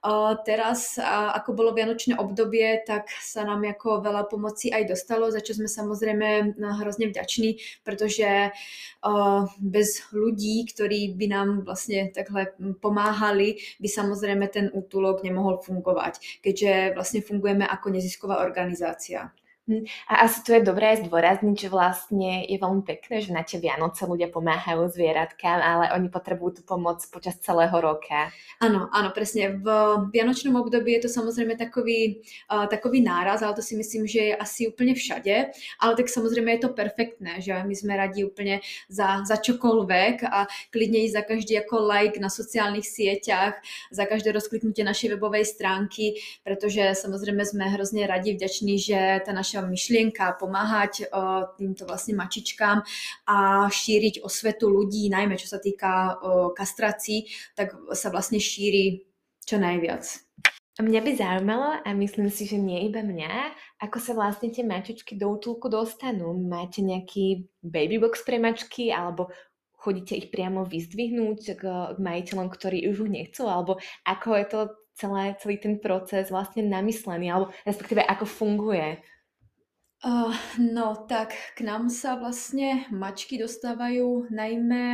Uh, 0.00 0.40
teraz, 0.40 0.96
uh, 0.96 1.36
ako 1.36 1.50
bolo 1.52 1.65
bolo 1.66 1.74
vianočné 1.82 2.14
obdobie, 2.14 2.78
tak 2.86 3.10
sa 3.18 3.42
nám 3.42 3.66
ako 3.66 3.98
veľa 3.98 4.30
pomoci 4.30 4.70
aj 4.70 4.86
dostalo, 4.86 5.34
za 5.34 5.42
čo 5.42 5.58
sme 5.58 5.66
samozrejme 5.66 6.54
hrozne 6.78 7.10
vďační, 7.10 7.82
pretože 7.82 8.54
uh, 8.54 9.42
bez 9.58 10.06
ľudí, 10.14 10.62
ktorí 10.70 11.18
by 11.18 11.26
nám 11.26 11.48
vlastne 11.66 12.14
takhle 12.14 12.54
pomáhali, 12.78 13.58
by 13.82 13.88
samozrejme 13.90 14.46
ten 14.46 14.70
útulok 14.70 15.26
nemohol 15.26 15.58
fungovať, 15.58 16.38
keďže 16.38 16.94
vlastne 16.94 17.26
fungujeme 17.26 17.66
ako 17.66 17.90
nezisková 17.90 18.46
organizácia. 18.46 19.34
Hm, 19.66 19.82
a 20.06 20.22
asi 20.22 20.46
tu 20.46 20.54
je 20.54 20.62
dobré 20.62 20.94
zdôrazniť, 20.94 21.66
že 21.66 21.68
vlastne 21.74 22.46
je 22.46 22.54
veľmi 22.54 22.86
pekné, 22.86 23.18
že 23.18 23.34
na 23.34 23.42
tie 23.42 23.58
Vianoce 23.58 24.06
ľudia 24.06 24.30
pomáhajú 24.30 24.86
zvieratkám, 24.94 25.58
ale 25.58 25.90
oni 25.90 26.06
potrebujú 26.06 26.62
tú 26.62 26.62
pomoc 26.62 27.02
počas 27.10 27.34
celého 27.42 27.74
roka. 27.74 28.30
Áno, 28.62 28.86
áno, 28.94 29.10
presne. 29.10 29.58
V 29.58 29.66
Vianočnom 30.14 30.54
období 30.62 30.94
je 30.94 31.10
to 31.10 31.18
samozrejme 31.18 31.58
takový, 31.58 32.22
uh, 32.46 32.70
takový 32.70 33.02
náraz, 33.02 33.42
ale 33.42 33.58
to 33.58 33.62
si 33.66 33.74
myslím, 33.74 34.06
že 34.06 34.30
je 34.30 34.34
asi 34.38 34.70
úplne 34.70 34.94
všade. 34.94 35.50
Ale 35.82 35.92
tak 35.98 36.14
samozrejme 36.14 36.46
je 36.54 36.62
to 36.62 36.70
perfektné, 36.70 37.42
že 37.42 37.50
my 37.50 37.74
sme 37.74 37.98
radi 37.98 38.22
úplne 38.22 38.62
za, 38.86 39.26
za 39.26 39.34
čokoľvek 39.34 40.30
a 40.30 40.46
klidne 40.70 41.02
ísť 41.10 41.16
za 41.18 41.22
každý 41.26 41.52
ako 41.66 41.90
like 41.90 42.22
na 42.22 42.30
sociálnych 42.30 42.86
sieťach, 42.86 43.58
za 43.90 44.06
každé 44.06 44.30
rozkliknutie 44.30 44.86
našej 44.86 45.18
webovej 45.18 45.42
stránky, 45.42 46.22
pretože 46.46 46.94
samozrejme 47.02 47.42
sme 47.42 47.66
hrozne 47.74 48.06
radi, 48.06 48.38
vďační, 48.38 48.74
že 48.78 48.98
tá 49.26 49.34
naša 49.34 49.55
myšlienka 49.64 50.36
pomáhať 50.36 51.08
uh, 51.08 51.52
týmto 51.56 51.88
vlastne 51.88 52.18
mačičkám 52.18 52.84
a 53.30 53.36
šíriť 53.70 54.20
osvetu 54.20 54.68
ľudí, 54.68 55.08
najmä 55.08 55.38
čo 55.40 55.48
sa 55.48 55.62
týka 55.62 56.16
uh, 56.16 56.50
kastrácií, 56.52 57.30
tak 57.56 57.72
sa 57.96 58.12
vlastne 58.12 58.42
šíri 58.42 59.06
čo 59.46 59.56
najviac. 59.56 60.02
Mňa 60.76 61.00
by 61.00 61.10
zaujímalo, 61.16 61.80
a 61.80 61.88
myslím 61.96 62.28
si, 62.28 62.44
že 62.44 62.60
nie 62.60 62.92
iba 62.92 63.00
mňa, 63.00 63.56
ako 63.80 63.96
sa 63.96 64.12
vlastne 64.12 64.52
tie 64.52 64.60
mačičky 64.60 65.16
do 65.16 65.32
útulku 65.32 65.72
dostanú. 65.72 66.36
Máte 66.36 66.84
nejaký 66.84 67.48
babybox 67.64 68.20
pre 68.28 68.36
mačky, 68.36 68.92
alebo 68.92 69.32
chodíte 69.72 70.12
ich 70.12 70.28
priamo 70.28 70.68
vyzdvihnúť 70.68 71.40
k, 71.56 71.62
k 71.94 71.96
majiteľom, 71.96 72.52
ktorí 72.52 72.92
už 72.92 73.08
nechcú, 73.08 73.48
alebo 73.48 73.80
ako 74.04 74.28
je 74.36 74.46
to 74.52 74.60
celé, 75.00 75.32
celý 75.40 75.56
ten 75.56 75.80
proces 75.80 76.28
vlastne 76.28 76.60
namyslený, 76.68 77.32
alebo 77.32 77.56
respektíve 77.64 78.04
ako 78.04 78.28
funguje? 78.28 79.00
Uh, 80.04 80.36
no 80.60 81.08
tak 81.08 81.32
k 81.56 81.64
nám 81.64 81.88
sa 81.88 82.20
vlastne 82.20 82.84
mačky 82.92 83.40
dostávajú 83.40 84.28
najmä 84.28 84.84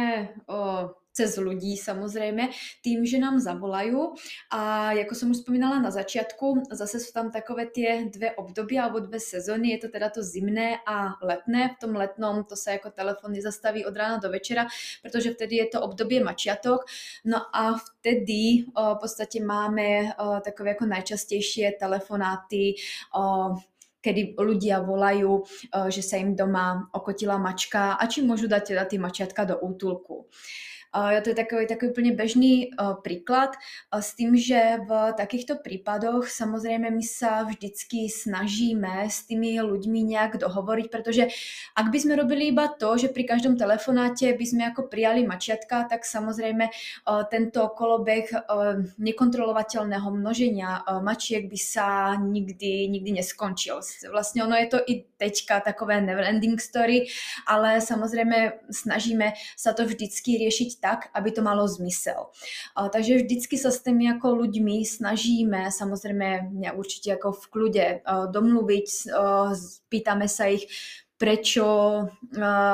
uh, 0.47 0.95
cez 1.13 1.37
ľudí 1.37 1.77
samozrejme, 1.77 2.49
tým, 2.81 3.05
že 3.05 3.21
nám 3.21 3.37
zavolajú. 3.37 4.17
A 4.49 4.93
ako 4.97 5.13
som 5.13 5.29
už 5.31 5.45
spomínala 5.45 5.79
na 5.79 5.93
začiatku, 5.93 6.73
zase 6.73 6.99
sú 6.99 7.13
tam 7.13 7.29
takové 7.29 7.69
tie 7.69 8.09
dve 8.09 8.33
obdobia 8.41 8.89
alebo 8.89 9.05
dve 9.05 9.21
sezóny, 9.21 9.77
je 9.77 9.87
to 9.87 9.89
teda 9.93 10.09
to 10.09 10.25
zimné 10.25 10.81
a 10.89 11.21
letné. 11.21 11.77
V 11.77 11.81
tom 11.85 11.93
letnom 11.93 12.49
to 12.49 12.57
sa 12.57 12.81
ako 12.81 12.97
telefon 12.97 13.37
nezastaví 13.37 13.85
od 13.85 13.93
rána 13.93 14.19
do 14.25 14.33
večera, 14.33 14.65
pretože 15.05 15.37
vtedy 15.37 15.61
je 15.61 15.77
to 15.77 15.85
obdobie 15.85 16.25
mačiatok. 16.25 16.89
No 17.29 17.45
a 17.53 17.77
vtedy 17.77 18.73
o, 18.73 18.97
v 18.97 18.99
podstate 19.05 19.45
máme 19.45 20.17
o, 20.17 20.41
takové 20.41 20.73
ako 20.75 20.89
najčastejšie 20.89 21.77
telefonáty, 21.77 22.81
o, 23.13 23.53
kedy 24.03 24.35
ľudia 24.35 24.83
volajú, 24.83 25.47
že 25.89 26.03
sa 26.03 26.19
im 26.19 26.35
doma 26.35 26.91
okotila 26.91 27.39
mačka 27.39 27.95
a 27.95 28.03
či 28.11 28.27
môžu 28.27 28.51
dať 28.51 28.75
teda 28.75 28.85
tie 28.91 28.99
mačiatka 28.99 29.47
do 29.47 29.57
útulku. 29.63 30.27
To 30.93 31.29
je 31.29 31.35
takový, 31.35 31.67
takový 31.67 31.91
úplně 31.91 32.13
bežný 32.13 32.71
príklad 33.03 33.57
s 34.01 34.15
tým, 34.15 34.37
že 34.37 34.77
v 34.89 35.13
takýchto 35.17 35.57
prípadoch 35.57 36.29
samozrejme 36.29 36.91
my 36.91 37.03
sa 37.03 37.49
vždycky 37.49 38.13
snažíme 38.13 39.09
s 39.09 39.25
tými 39.25 39.57
ľuďmi 39.61 40.05
nejak 40.05 40.37
dohovoriť, 40.37 40.87
pretože 40.93 41.33
ak 41.77 41.89
by 41.89 41.99
sme 42.01 42.21
robili 42.21 42.53
iba 42.53 42.69
to, 42.69 43.01
že 43.01 43.09
pri 43.09 43.25
každom 43.25 43.57
telefonáte 43.57 44.37
by 44.37 44.45
sme 44.45 44.63
ako 44.69 44.93
prijali 44.93 45.25
mačiatka, 45.25 45.89
tak 45.89 46.05
samozrejme 46.05 46.69
tento 47.33 47.73
kolobeh 47.73 48.29
nekontrolovateľného 49.01 50.09
množenia 50.13 50.85
mačiek 51.01 51.49
by 51.49 51.57
sa 51.57 52.21
nikdy, 52.21 52.93
nikdy 52.93 53.17
neskončil. 53.17 53.81
Vlastne 54.13 54.45
ono 54.45 54.61
je 54.61 54.69
to 54.69 54.79
i 54.85 55.09
teďka 55.17 55.65
takové 55.65 56.05
neverending 56.05 56.61
story, 56.61 57.09
ale 57.49 57.81
samozrejme 57.81 58.69
snažíme 58.69 59.33
sa 59.57 59.73
to 59.73 59.89
vždycky 59.89 60.37
riešiť 60.37 60.82
tak, 60.83 61.15
aby 61.15 61.31
to 61.31 61.47
malo 61.47 61.63
zmysel. 61.71 62.35
Takže 62.75 63.23
vždycky 63.23 63.55
sa 63.55 63.71
s 63.71 63.87
tými 63.87 64.11
ako 64.11 64.43
ľuďmi 64.43 64.83
snažíme, 64.83 65.71
samozrejme 65.71 66.59
určite 66.75 67.15
ako 67.15 67.39
v 67.39 67.45
kľude 67.47 67.87
domluviť, 68.35 68.89
pýtame 69.87 70.27
sa 70.27 70.51
ich, 70.51 70.67
prečo, 71.23 71.67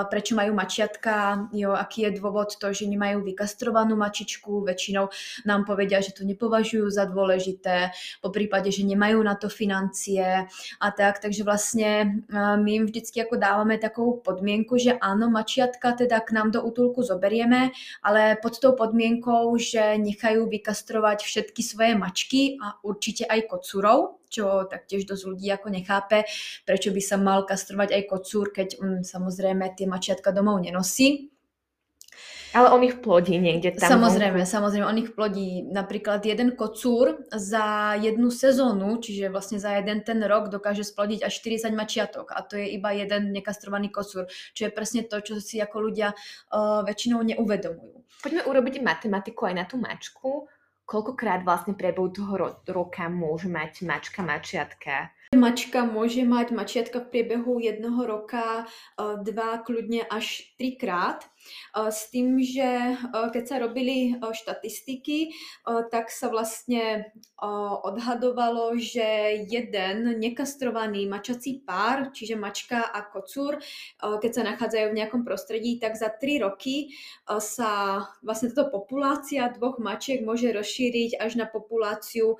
prečo 0.08 0.32
majú 0.32 0.56
mačiatka, 0.56 1.52
jo, 1.52 1.76
aký 1.76 2.08
je 2.08 2.16
dôvod 2.16 2.56
to, 2.56 2.72
že 2.72 2.88
nemajú 2.88 3.20
vykastrovanú 3.20 3.92
mačičku, 3.92 4.64
väčšinou 4.64 5.12
nám 5.44 5.68
povedia, 5.68 6.00
že 6.00 6.16
to 6.16 6.24
nepovažujú 6.24 6.88
za 6.88 7.04
dôležité, 7.04 7.92
po 8.24 8.32
prípade, 8.32 8.72
že 8.72 8.88
nemajú 8.88 9.20
na 9.20 9.36
to 9.36 9.52
financie 9.52 10.48
a 10.80 10.88
tak, 10.96 11.20
takže 11.20 11.44
vlastne 11.44 12.24
my 12.32 12.70
im 12.72 12.88
vždycky 12.88 13.20
ako 13.20 13.36
dávame 13.36 13.76
takovú 13.76 14.24
podmienku, 14.24 14.80
že 14.80 14.96
áno, 14.96 15.28
mačiatka 15.28 15.92
teda 15.92 16.24
k 16.24 16.32
nám 16.32 16.48
do 16.48 16.64
útulku 16.64 17.04
zoberieme, 17.04 17.76
ale 18.00 18.40
pod 18.40 18.56
tou 18.56 18.72
podmienkou, 18.72 19.52
že 19.60 20.00
nechajú 20.00 20.48
vykastrovať 20.48 21.20
všetky 21.20 21.60
svoje 21.60 21.92
mačky 22.00 22.56
a 22.64 22.80
určite 22.80 23.28
aj 23.28 23.44
kocúrov, 23.44 24.24
čo 24.28 24.68
taktiež 24.68 25.08
dosť 25.08 25.24
ľudí 25.24 25.48
ako 25.50 25.68
nechápe, 25.72 26.28
prečo 26.68 26.92
by 26.92 27.02
sa 27.02 27.16
mal 27.16 27.48
kastrovať 27.48 27.96
aj 27.96 28.02
kocúr, 28.06 28.52
keď 28.52 28.68
um, 28.78 29.00
samozrejme 29.02 29.74
tie 29.74 29.88
mačiatka 29.88 30.30
domov 30.30 30.60
nenosí. 30.62 31.32
Ale 32.56 32.72
on 32.72 32.80
ich 32.80 33.04
plodí 33.04 33.36
niekde 33.36 33.76
tam. 33.76 34.00
Samozrejme, 34.00 34.40
vonku. 34.40 34.48
samozrejme, 34.48 34.86
on 34.88 34.96
ich 34.96 35.12
plodí. 35.12 35.68
Napríklad 35.68 36.24
jeden 36.24 36.56
kocúr 36.56 37.28
za 37.28 37.92
jednu 38.00 38.32
sezónu, 38.32 38.96
čiže 39.04 39.28
vlastne 39.28 39.60
za 39.60 39.76
jeden 39.76 40.00
ten 40.00 40.16
rok 40.24 40.48
dokáže 40.48 40.80
splodiť 40.80 41.28
až 41.28 41.32
40 41.44 41.76
mačiatok. 41.76 42.32
A 42.32 42.40
to 42.40 42.56
je 42.56 42.72
iba 42.72 42.96
jeden 42.96 43.36
nekastrovaný 43.36 43.92
kocúr. 43.92 44.24
Čo 44.56 44.68
je 44.68 44.70
presne 44.72 45.04
to, 45.04 45.20
čo 45.20 45.36
si 45.44 45.60
ako 45.60 45.92
ľudia 45.92 46.16
uh, 46.16 46.80
väčšinou 46.88 47.20
neuvedomujú. 47.20 48.08
Poďme 48.24 48.42
urobiť 48.48 48.80
matematiku 48.80 49.52
aj 49.52 49.54
na 49.54 49.64
tú 49.68 49.76
mačku 49.76 50.48
koľkokrát 50.88 51.44
vlastne 51.44 51.76
prebehu 51.76 52.08
toho 52.08 52.34
ro- 52.40 52.56
roka 52.64 53.12
môže 53.12 53.46
mať 53.46 53.84
mačka 53.84 54.24
mačiatka? 54.24 55.12
Mačka 55.36 55.84
môže 55.84 56.24
mať 56.24 56.56
mačiatka 56.56 57.04
v 57.04 57.12
priebehu 57.12 57.60
jednoho 57.60 58.08
roka 58.08 58.64
uh, 58.64 59.20
dva, 59.20 59.60
kľudne 59.60 60.08
až 60.08 60.48
trikrát. 60.56 61.20
Uh, 61.74 61.90
s 61.92 62.10
tým, 62.10 62.40
že 62.40 62.96
uh, 62.96 63.28
keď 63.32 63.44
sa 63.44 63.56
robili 63.62 64.16
štatistiky, 64.18 65.32
tak 65.90 66.12
sa 66.12 66.28
vlastne 66.28 67.10
odhadovalo, 67.84 68.76
že 68.76 69.40
jeden 69.46 70.18
nekastrovaný 70.20 71.06
mačací 71.08 71.62
pár, 71.64 72.10
čiže 72.12 72.36
mačka 72.36 72.82
a 72.82 73.04
kocúr, 73.06 73.58
keď 73.98 74.30
sa 74.30 74.42
nachádzajú 74.42 74.86
v 74.90 74.98
nejakom 74.98 75.22
prostredí, 75.24 75.78
tak 75.80 75.96
za 75.96 76.12
tri 76.12 76.42
roky 76.42 76.92
sa 77.26 78.04
vlastne 78.22 78.52
táto 78.52 78.68
populácia 78.74 79.48
dvoch 79.54 79.80
mačiek 79.80 80.24
môže 80.24 80.50
rozšíriť 80.50 81.18
až 81.18 81.40
na 81.40 81.46
populáciu 81.46 82.36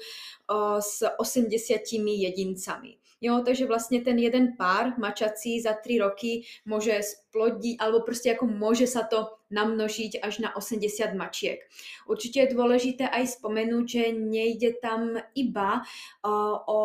s 0.81 1.03
80 1.03 1.51
jedincami. 1.95 2.98
Jo, 3.19 3.43
takže 3.43 3.67
vlastne 3.67 3.99
ten 3.99 4.15
jeden 4.15 4.55
pár 4.55 4.95
mačací 4.95 5.59
za 5.59 5.75
3 5.75 6.07
roky 6.07 6.47
môže 6.63 6.95
splodiť, 7.03 7.83
alebo 7.83 8.07
proste 8.07 8.31
ako 8.31 8.47
môže 8.47 8.87
sa 8.87 9.03
to 9.03 9.35
namnožiť 9.51 10.23
až 10.23 10.39
na 10.39 10.55
80 10.55 11.19
mačiek. 11.19 11.67
Určite 12.07 12.47
je 12.47 12.55
dôležité 12.55 13.11
aj 13.11 13.43
spomenúť, 13.43 13.85
že 13.91 14.05
nejde 14.15 14.79
tam 14.79 15.19
iba 15.35 15.83
uh, 15.83 16.57
o 16.71 16.81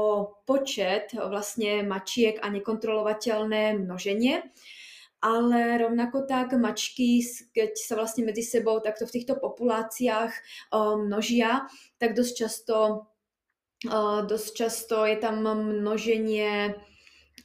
počet 0.49 1.13
vlastne 1.13 1.85
mačiek 1.85 2.41
a 2.41 2.49
nekontrolovateľné 2.49 3.77
množenie, 3.85 4.41
ale 5.23 5.79
rovnako 5.79 6.25
tak 6.25 6.51
mačky, 6.57 7.23
keď 7.53 7.79
sa 7.79 7.95
vlastne 7.95 8.27
medzi 8.27 8.43
sebou 8.43 8.81
takto 8.83 9.07
v 9.07 9.21
týchto 9.21 9.39
populáciách 9.39 10.33
množia, 10.99 11.63
tak 11.95 12.11
dosť 12.11 12.33
často 12.35 13.07
dosť 14.27 14.49
často 14.55 15.03
je 15.03 15.17
tam 15.19 15.43
množenie 15.43 16.79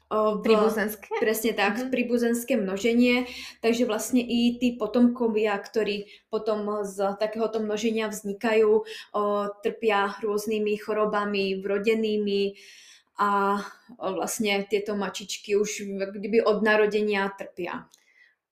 v, 0.09 0.41
príbuzenské? 0.41 1.21
Presne 1.21 1.53
tak, 1.53 1.77
mm-hmm. 1.77 1.93
príbuzenské 1.93 2.57
množenie, 2.57 3.29
takže 3.61 3.85
vlastne 3.85 4.25
i 4.25 4.57
tí 4.57 4.81
potomkovia, 4.81 5.53
ktorí 5.61 6.09
potom 6.33 6.85
z 6.89 7.13
takéhoto 7.21 7.61
množenia 7.61 8.09
vznikajú, 8.09 8.73
o, 8.73 9.23
trpia 9.61 10.17
rôznymi 10.25 10.81
chorobami 10.81 11.61
vrodenými 11.61 12.57
a 13.21 13.61
o, 14.01 14.17
vlastne 14.17 14.65
tieto 14.65 14.97
mačičky 14.97 15.61
už 15.61 15.85
kdyby 15.93 16.41
od 16.41 16.65
narodenia 16.65 17.29
trpia. 17.37 17.85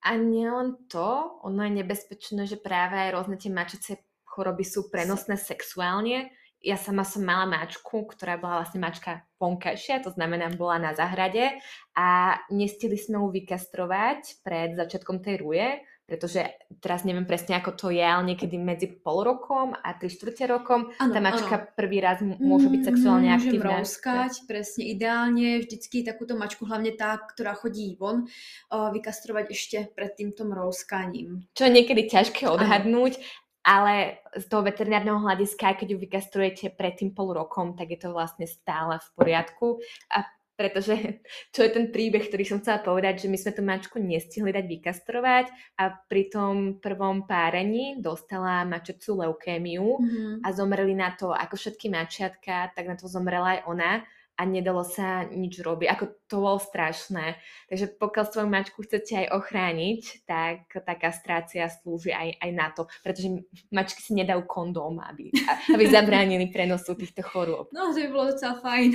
A 0.04 0.14
nielen 0.14 0.76
to, 0.92 1.40
ono 1.42 1.66
je 1.66 1.72
nebezpečné, 1.82 2.44
že 2.44 2.60
práve 2.60 3.00
aj 3.00 3.10
rôzne 3.16 3.40
tie 3.40 3.50
mačice 3.50 4.04
choroby 4.28 4.62
sú 4.62 4.92
prenosné 4.92 5.40
sexuálne, 5.40 6.30
ja 6.66 6.74
sama 6.74 7.06
som 7.06 7.22
mala 7.22 7.46
mačku, 7.46 8.10
ktorá 8.10 8.34
bola 8.42 8.66
vlastne 8.66 8.82
mačka 8.82 9.22
vonkajšia, 9.38 10.02
to 10.02 10.10
znamená 10.10 10.50
bola 10.58 10.82
na 10.82 10.92
zahrade 10.98 11.54
a 11.94 12.34
nestili 12.50 12.98
sme 12.98 13.22
ju 13.22 13.30
vykastrovať 13.30 14.42
pred 14.42 14.74
začiatkom 14.74 15.22
tej 15.22 15.46
ruje, 15.46 15.66
pretože 16.06 16.42
teraz 16.78 17.02
neviem 17.02 17.26
presne, 17.26 17.58
ako 17.58 17.74
to 17.74 17.86
je, 17.90 18.02
ale 18.02 18.34
niekedy 18.34 18.58
medzi 18.58 18.86
pol 18.86 19.26
rokom 19.26 19.74
a 19.74 19.94
tri 19.98 20.06
štvrte 20.06 20.46
rokom 20.46 20.94
ano, 21.02 21.10
tá 21.10 21.18
mačka 21.18 21.54
ano. 21.54 21.66
prvý 21.74 21.98
raz 21.98 22.22
môže 22.22 22.70
byť 22.70 22.82
sexuálne 22.82 23.30
Môžem 23.30 23.38
aktívna. 23.42 23.82
Môžem 23.82 24.46
presne 24.46 24.82
ideálne, 24.86 25.48
vždycky 25.66 26.06
takúto 26.06 26.38
mačku, 26.38 26.62
hlavne 26.62 26.94
tá, 26.94 27.18
ktorá 27.18 27.58
chodí 27.58 27.98
von, 27.98 28.26
vykastrovať 28.70 29.46
ešte 29.50 29.78
pred 29.94 30.14
týmto 30.14 30.46
mrouskaním. 30.46 31.42
Čo 31.58 31.66
je 31.66 31.74
niekedy 31.74 32.06
ťažké 32.06 32.46
odhadnúť, 32.46 33.18
ano 33.18 33.45
ale 33.66 34.22
z 34.38 34.46
toho 34.46 34.62
veterinárneho 34.62 35.18
hľadiska, 35.18 35.74
keď 35.74 35.88
ju 35.90 35.98
vykastrujete 35.98 36.78
pred 36.78 36.94
tým 36.94 37.10
pol 37.10 37.34
rokom, 37.34 37.74
tak 37.74 37.90
je 37.90 37.98
to 37.98 38.14
vlastne 38.14 38.46
stále 38.46 39.02
v 39.02 39.08
poriadku. 39.18 39.82
A 40.14 40.22
pretože 40.54 40.94
čo 41.54 41.66
je 41.66 41.70
ten 41.74 41.90
príbeh, 41.90 42.30
ktorý 42.30 42.46
som 42.46 42.62
chcela 42.62 42.78
povedať, 42.80 43.26
že 43.26 43.30
my 43.30 43.36
sme 43.36 43.52
tú 43.52 43.62
mačku 43.66 43.98
nestihli 43.98 44.54
dať 44.54 44.64
vykastrovať 44.70 45.46
a 45.82 45.84
pri 45.92 46.22
tom 46.32 46.78
prvom 46.78 47.26
párení 47.26 47.98
dostala 47.98 48.62
mačecú 48.62 49.20
leukémiu 49.20 49.98
mm-hmm. 49.98 50.32
a 50.46 50.48
zomreli 50.54 50.94
na 50.94 51.12
to, 51.12 51.34
ako 51.34 51.58
všetky 51.58 51.90
mačiatka, 51.90 52.70
tak 52.72 52.84
na 52.86 52.96
to 52.96 53.10
zomrela 53.10 53.58
aj 53.58 53.60
ona 53.68 53.92
a 54.36 54.42
nedalo 54.44 54.84
sa 54.84 55.24
nič 55.24 55.64
robiť. 55.64 55.88
Ako 55.88 56.04
to 56.28 56.36
bolo 56.44 56.60
strašné. 56.60 57.40
Takže 57.72 57.96
pokiaľ 57.96 58.24
svoju 58.28 58.48
mačku 58.52 58.84
chcete 58.84 59.24
aj 59.24 59.32
ochrániť, 59.32 60.28
tak 60.28 60.68
tá 60.76 60.92
kastrácia 60.92 61.64
slúži 61.72 62.12
aj, 62.12 62.36
aj 62.44 62.50
na 62.52 62.68
to. 62.68 62.84
Pretože 63.00 63.48
mačky 63.72 64.04
si 64.04 64.12
nedajú 64.12 64.44
kondóm, 64.44 65.00
aby, 65.00 65.32
aby 65.72 65.84
zabránili 65.88 66.52
prenosu 66.52 66.92
týchto 66.92 67.24
chorôb. 67.24 67.72
No, 67.72 67.96
to 67.96 68.04
by 68.04 68.08
bolo 68.12 68.24
docela 68.36 68.60
fajn. 68.60 68.88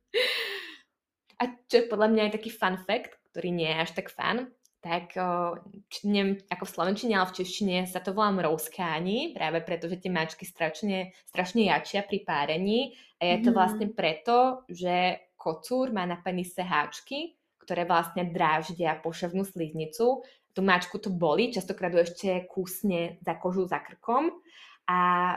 a 1.42 1.42
čo 1.66 1.74
je 1.82 1.90
podľa 1.90 2.08
mňa 2.14 2.22
aj 2.30 2.32
taký 2.38 2.50
fun 2.54 2.78
fact, 2.78 3.18
ktorý 3.34 3.50
nie 3.50 3.66
je 3.66 3.82
až 3.82 3.90
tak 3.98 4.14
fan, 4.14 4.46
tak 4.80 5.12
či, 5.92 6.08
neviem, 6.08 6.40
ako 6.48 6.64
v 6.64 6.72
slovenčine, 6.72 7.12
ale 7.12 7.28
v 7.28 7.36
češtine 7.44 7.76
sa 7.84 8.00
to 8.00 8.16
volá 8.16 8.32
mrouskáni, 8.32 9.36
práve 9.36 9.60
preto, 9.60 9.92
že 9.92 10.00
tie 10.00 10.08
mačky 10.08 10.48
strašne, 10.48 11.12
strašne 11.28 11.68
jačia 11.68 12.00
pri 12.00 12.24
párení 12.24 12.96
a 13.20 13.36
je 13.36 13.38
to 13.44 13.50
mm. 13.52 13.56
vlastne 13.56 13.86
preto, 13.92 14.64
že 14.72 15.20
kocúr 15.36 15.92
má 15.92 16.08
na 16.08 16.16
penise 16.16 16.64
háčky, 16.64 17.36
ktoré 17.60 17.84
vlastne 17.84 18.24
dráždia 18.32 18.96
poševnú 19.04 19.44
sliznicu. 19.44 20.24
Tu 20.50 20.60
mačku 20.64 20.96
to 20.96 21.12
boli, 21.12 21.52
častokrát 21.52 21.92
ešte 21.94 22.48
kúsne 22.48 23.20
za 23.20 23.36
kožu 23.36 23.68
za 23.68 23.84
krkom 23.84 24.32
a 24.90 24.96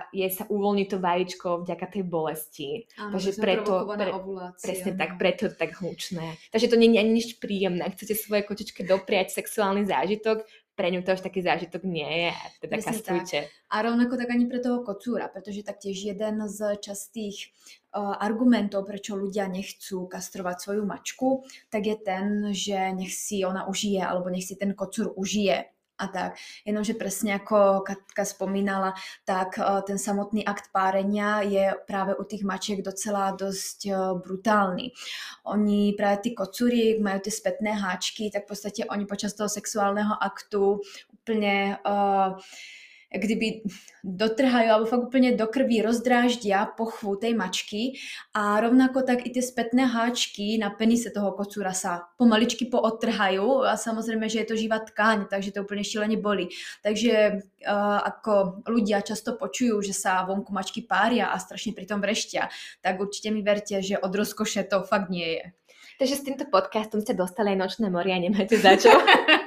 je 0.10 0.26
sa 0.34 0.50
uvoľní 0.50 0.90
to 0.90 0.98
vajíčko 0.98 1.62
vďaka 1.62 1.86
tej 1.94 2.04
bolesti. 2.10 2.70
Áno, 2.98 3.14
Takže 3.14 3.32
preto, 3.38 3.86
pre, 3.86 4.10
presne 4.58 4.92
tak, 4.98 5.22
preto 5.22 5.46
je 5.46 5.54
tak 5.54 5.78
hlučné. 5.78 6.42
Takže 6.50 6.74
to 6.74 6.80
nie 6.82 6.90
je 6.90 7.02
ani 7.06 7.12
nič 7.14 7.38
príjemné. 7.38 7.86
Ak 7.86 7.94
chcete 7.94 8.18
svoje 8.18 8.42
kočičke 8.50 8.82
dopriať 8.82 9.30
sexuálny 9.30 9.86
zážitok, 9.86 10.42
pre 10.74 10.90
ňu 10.90 11.06
to 11.06 11.14
už 11.14 11.22
taký 11.22 11.46
zážitok 11.46 11.86
nie 11.86 12.10
je, 12.10 12.34
teda 12.66 12.82
Presne. 12.82 13.22
Tak. 13.22 13.46
A 13.70 13.76
rovnako 13.86 14.18
tak 14.18 14.34
ani 14.34 14.50
pre 14.50 14.58
toho 14.58 14.82
kocúra, 14.82 15.30
pretože 15.30 15.62
taktiež 15.62 16.02
jeden 16.02 16.42
z 16.50 16.82
častých 16.82 17.54
uh, 17.94 18.18
argumentov, 18.18 18.90
prečo 18.90 19.14
ľudia 19.14 19.46
nechcú 19.46 20.10
kastrovať 20.10 20.66
svoju 20.66 20.84
mačku, 20.90 21.46
tak 21.70 21.86
je 21.86 21.98
ten, 22.02 22.26
že 22.58 22.90
nech 22.90 23.14
si 23.14 23.46
ona 23.46 23.70
užije, 23.70 24.02
alebo 24.02 24.34
nech 24.34 24.50
si 24.50 24.58
ten 24.58 24.74
kocúr 24.74 25.14
užije 25.14 25.73
a 25.98 26.06
tak. 26.10 26.42
Jenomže 26.66 26.98
presne 26.98 27.38
ako 27.38 27.86
Katka 27.86 28.26
spomínala, 28.26 28.98
tak 29.24 29.62
eh, 29.62 29.82
ten 29.86 30.02
samotný 30.02 30.42
akt 30.42 30.74
párenia 30.74 31.46
je 31.46 31.74
práve 31.86 32.18
u 32.18 32.24
tých 32.26 32.42
mačiek 32.42 32.82
docela 32.82 33.34
dosť 33.34 33.80
eh, 33.88 33.96
brutálny. 34.18 34.90
Oni 35.46 35.94
práve 35.94 36.26
tí 36.26 36.30
kocúri 36.34 36.98
majú 36.98 37.22
tie 37.22 37.34
spätné 37.34 37.78
háčky, 37.78 38.34
tak 38.34 38.50
v 38.50 38.58
podstate 38.58 38.82
oni 38.90 39.06
počas 39.06 39.38
toho 39.38 39.48
sexuálneho 39.48 40.16
aktu 40.18 40.82
úplne 41.24 41.80
uh, 41.88 42.36
kdyby 43.14 43.62
dotrhajú 44.02 44.68
alebo 44.74 44.90
fakt 44.90 45.06
úplne 45.14 45.38
do 45.38 45.46
krví 45.46 45.86
rozdráždia 45.86 46.66
pochvu 46.66 47.16
tej 47.22 47.38
mačky 47.38 48.02
a 48.34 48.58
rovnako 48.58 49.06
tak 49.06 49.24
i 49.24 49.30
tie 49.30 49.46
spätné 49.46 49.86
háčky 49.86 50.58
na 50.58 50.74
penise 50.74 51.14
toho 51.14 51.32
kocúra 51.38 51.78
sa 51.78 52.10
pomaličky 52.18 52.68
pootrhajú 52.68 53.70
a 53.70 53.78
samozrejme, 53.78 54.26
že 54.26 54.44
je 54.44 54.48
to 54.50 54.56
živá 54.58 54.82
tkáň, 54.82 55.30
takže 55.30 55.54
to 55.54 55.62
úplne 55.62 55.86
šílene 55.86 56.18
boli. 56.18 56.50
Takže 56.82 57.14
uh, 57.64 58.00
ako 58.02 58.66
ľudia 58.66 59.06
často 59.06 59.38
počujú, 59.38 59.80
že 59.86 59.94
sa 59.94 60.26
vonku 60.26 60.50
mačky 60.50 60.82
pária 60.82 61.30
a 61.30 61.38
strašne 61.38 61.78
pritom 61.78 62.02
vreštia, 62.02 62.50
tak 62.82 62.98
určite 62.98 63.30
mi 63.30 63.46
verte, 63.46 63.78
že 63.80 64.02
od 64.02 64.10
rozkoše 64.10 64.66
to 64.66 64.82
fakt 64.84 65.14
nie 65.14 65.38
je. 65.40 65.44
Takže 66.02 66.16
s 66.18 66.26
týmto 66.26 66.46
podcastom 66.50 67.06
ste 67.06 67.14
dostali 67.14 67.54
aj 67.54 67.62
nočné 67.62 67.88
moria 67.94 68.18
a 68.18 68.24
nemáte 68.26 68.58
za 68.58 68.74
čo. 68.74 68.90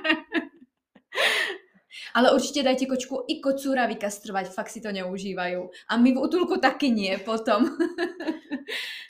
Ale 2.14 2.30
určite 2.30 2.62
dajte 2.62 2.86
kočku 2.86 3.24
i 3.26 3.40
kocúra 3.40 3.88
vykastrovať, 3.90 4.52
fakt 4.52 4.70
si 4.70 4.84
to 4.84 4.92
neužívajú. 4.92 5.90
A 5.90 5.92
my 5.96 6.10
v 6.14 6.22
útulku 6.22 6.60
taky 6.60 6.92
nie 6.92 7.16
potom. 7.18 7.66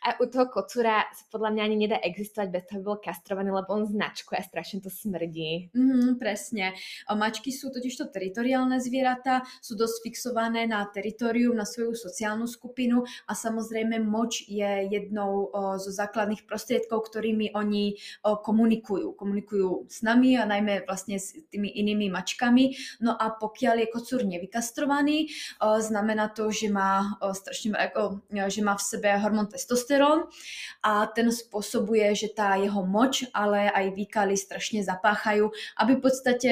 A 0.06 0.14
u 0.22 0.30
toho 0.30 0.46
kocúra 0.46 1.02
sa 1.10 1.24
podľa 1.34 1.50
mňa 1.50 1.62
ani 1.66 1.76
nedá 1.76 1.98
existovať 1.98 2.48
bez 2.54 2.62
toho, 2.70 2.78
aby 2.78 2.86
bol 2.86 2.98
kastrovaný, 3.02 3.50
lebo 3.50 3.74
on 3.74 3.90
značkuje 3.90 4.38
a 4.38 4.44
strašne 4.46 4.78
to 4.78 4.90
smrdí. 4.92 5.74
Mm, 5.74 6.20
presne. 6.22 6.78
A 7.10 7.18
mačky 7.18 7.50
sú 7.50 7.74
totižto 7.74 8.14
teritoriálne 8.14 8.78
zvieratá, 8.78 9.42
sú 9.58 9.74
dosť 9.74 10.06
fixované 10.06 10.70
na 10.70 10.86
teritorium, 10.86 11.58
na 11.58 11.66
svoju 11.66 11.98
sociálnu 11.98 12.46
skupinu 12.46 13.02
a 13.26 13.32
samozrejme 13.34 13.98
moč 13.98 14.46
je 14.46 14.86
jednou 14.86 15.50
o, 15.50 15.74
zo 15.74 15.90
základných 15.90 16.46
prostriedkov, 16.46 17.10
ktorými 17.10 17.50
oni 17.58 17.98
o, 18.22 18.38
komunikujú. 18.38 19.18
Komunikujú 19.18 19.90
s 19.90 20.06
nami 20.06 20.38
a 20.38 20.46
najmä 20.46 20.86
vlastne 20.86 21.18
s 21.18 21.34
tými 21.50 21.66
inými 21.66 22.14
mačkami 22.14 22.85
No 23.00 23.14
a 23.14 23.32
pokiaľ 23.34 23.84
je 23.84 23.92
kocúr 23.92 24.20
nevykastrovaný, 24.24 25.30
znamená 25.60 26.30
to, 26.32 26.48
že 26.50 26.68
má, 26.72 27.18
strašne, 27.32 27.76
ako, 27.76 28.24
že 28.30 28.60
má 28.62 28.74
v 28.74 28.86
sebe 28.86 29.08
hormón 29.18 29.48
testosterón 29.50 30.28
a 30.82 31.06
ten 31.10 31.28
spôsobuje, 31.32 32.12
že 32.16 32.32
tá 32.32 32.56
jeho 32.56 32.82
moč, 32.86 33.26
ale 33.34 33.68
aj 33.70 33.94
výkaly 33.94 34.34
strašne 34.38 34.80
zapáchajú, 34.82 35.50
aby 35.78 35.92
v 35.98 36.02
podstate 36.02 36.50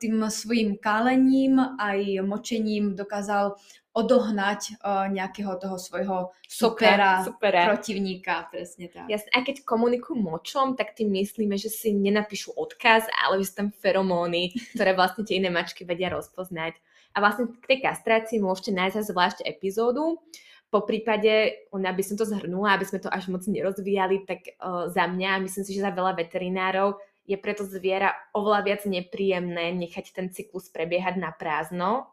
tým 0.00 0.16
svojim 0.30 0.76
kálením 0.78 1.58
aj 1.78 2.22
močením 2.24 2.96
dokázal 2.96 3.56
odohnať 3.90 4.78
uh, 4.78 5.10
nejakého 5.10 5.58
toho 5.58 5.74
svojho 5.74 6.18
supera, 6.46 7.26
supera, 7.26 7.74
protivníka, 7.74 8.46
presne 8.46 8.86
tak. 8.86 9.10
Jasne, 9.10 9.30
a 9.34 9.42
keď 9.42 9.66
komunikujú 9.66 10.14
močom, 10.14 10.78
tak 10.78 10.94
tým 10.94 11.10
myslíme, 11.10 11.58
že 11.58 11.66
si 11.66 11.90
nenapíšu 11.90 12.54
odkaz, 12.54 13.10
ale 13.26 13.42
že 13.42 13.50
sú 13.50 13.54
tam 13.66 13.68
feromóny, 13.74 14.54
ktoré 14.78 14.94
vlastne 14.94 15.26
tie 15.26 15.42
iné 15.42 15.50
mačky 15.50 15.82
vedia 15.82 16.14
rozpoznať. 16.14 16.78
A 17.10 17.18
vlastne 17.18 17.50
k 17.50 17.66
tej 17.66 17.78
kastrácii 17.82 18.38
môžete 18.38 18.70
nájsť 18.70 19.10
zvlášť 19.10 19.38
epizódu. 19.42 20.22
Po 20.70 20.86
prípade, 20.86 21.66
aby 21.74 22.02
som 22.06 22.14
to 22.14 22.22
zhrnula, 22.22 22.78
aby 22.78 22.86
sme 22.86 23.02
to 23.02 23.10
až 23.10 23.26
moc 23.26 23.42
nerozvíjali, 23.42 24.22
tak 24.22 24.54
uh, 24.62 24.86
za 24.86 25.10
mňa, 25.10 25.42
myslím 25.42 25.66
si, 25.66 25.74
že 25.74 25.82
za 25.82 25.90
veľa 25.90 26.14
veterinárov 26.14 26.94
je 27.26 27.34
preto 27.38 27.66
zviera 27.66 28.14
oveľa 28.34 28.60
viac 28.62 28.82
nepríjemné 28.86 29.74
nechať 29.74 30.14
ten 30.14 30.30
cyklus 30.30 30.70
prebiehať 30.70 31.18
na 31.18 31.34
prázdno, 31.34 32.10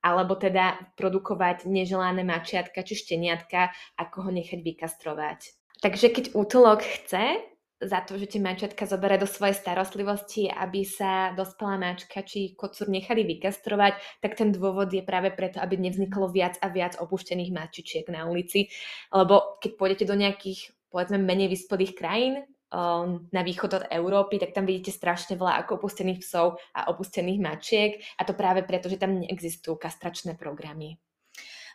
alebo 0.00 0.36
teda 0.36 0.80
produkovať 0.96 1.68
neželané 1.68 2.24
mačiatka 2.24 2.80
či 2.84 2.96
šteniatka, 2.96 3.72
ako 4.00 4.28
ho 4.28 4.30
nechať 4.32 4.60
vykastrovať. 4.60 5.38
Takže 5.80 6.06
keď 6.12 6.24
útolok 6.36 6.84
chce 6.84 7.40
za 7.80 8.04
to, 8.04 8.20
že 8.20 8.36
tie 8.36 8.40
mačiatka 8.44 8.84
zoberie 8.84 9.16
do 9.16 9.24
svojej 9.24 9.56
starostlivosti, 9.56 10.52
aby 10.52 10.84
sa 10.84 11.32
dospelá 11.32 11.80
mačka 11.80 12.20
či 12.20 12.52
kocúr 12.52 12.92
nechali 12.92 13.24
vykastrovať, 13.24 14.20
tak 14.20 14.36
ten 14.36 14.52
dôvod 14.52 14.92
je 14.92 15.00
práve 15.00 15.32
preto, 15.32 15.64
aby 15.64 15.80
nevzniklo 15.80 16.28
viac 16.28 16.60
a 16.60 16.68
viac 16.68 17.00
opuštených 17.00 17.56
mačičiek 17.56 18.04
na 18.12 18.28
ulici. 18.28 18.68
Lebo 19.08 19.56
keď 19.64 19.70
pôjdete 19.80 20.04
do 20.04 20.16
nejakých 20.20 20.76
povedzme 20.92 21.16
menej 21.24 21.48
vyspelých 21.56 21.96
krajín, 21.96 22.44
um, 22.70 23.26
na 23.34 23.42
východ 23.42 23.70
od 23.74 23.84
Európy, 23.90 24.38
tak 24.38 24.54
tam 24.54 24.64
vidíte 24.66 24.94
strašne 24.94 25.34
veľa 25.36 25.66
ako 25.66 25.82
opustených 25.82 26.22
psov 26.22 26.58
a 26.74 26.90
opustených 26.90 27.40
mačiek 27.42 27.92
a 28.16 28.22
to 28.22 28.32
práve 28.32 28.62
preto, 28.62 28.86
že 28.86 28.98
tam 29.02 29.18
neexistujú 29.18 29.76
kastračné 29.76 30.38
programy. 30.38 30.98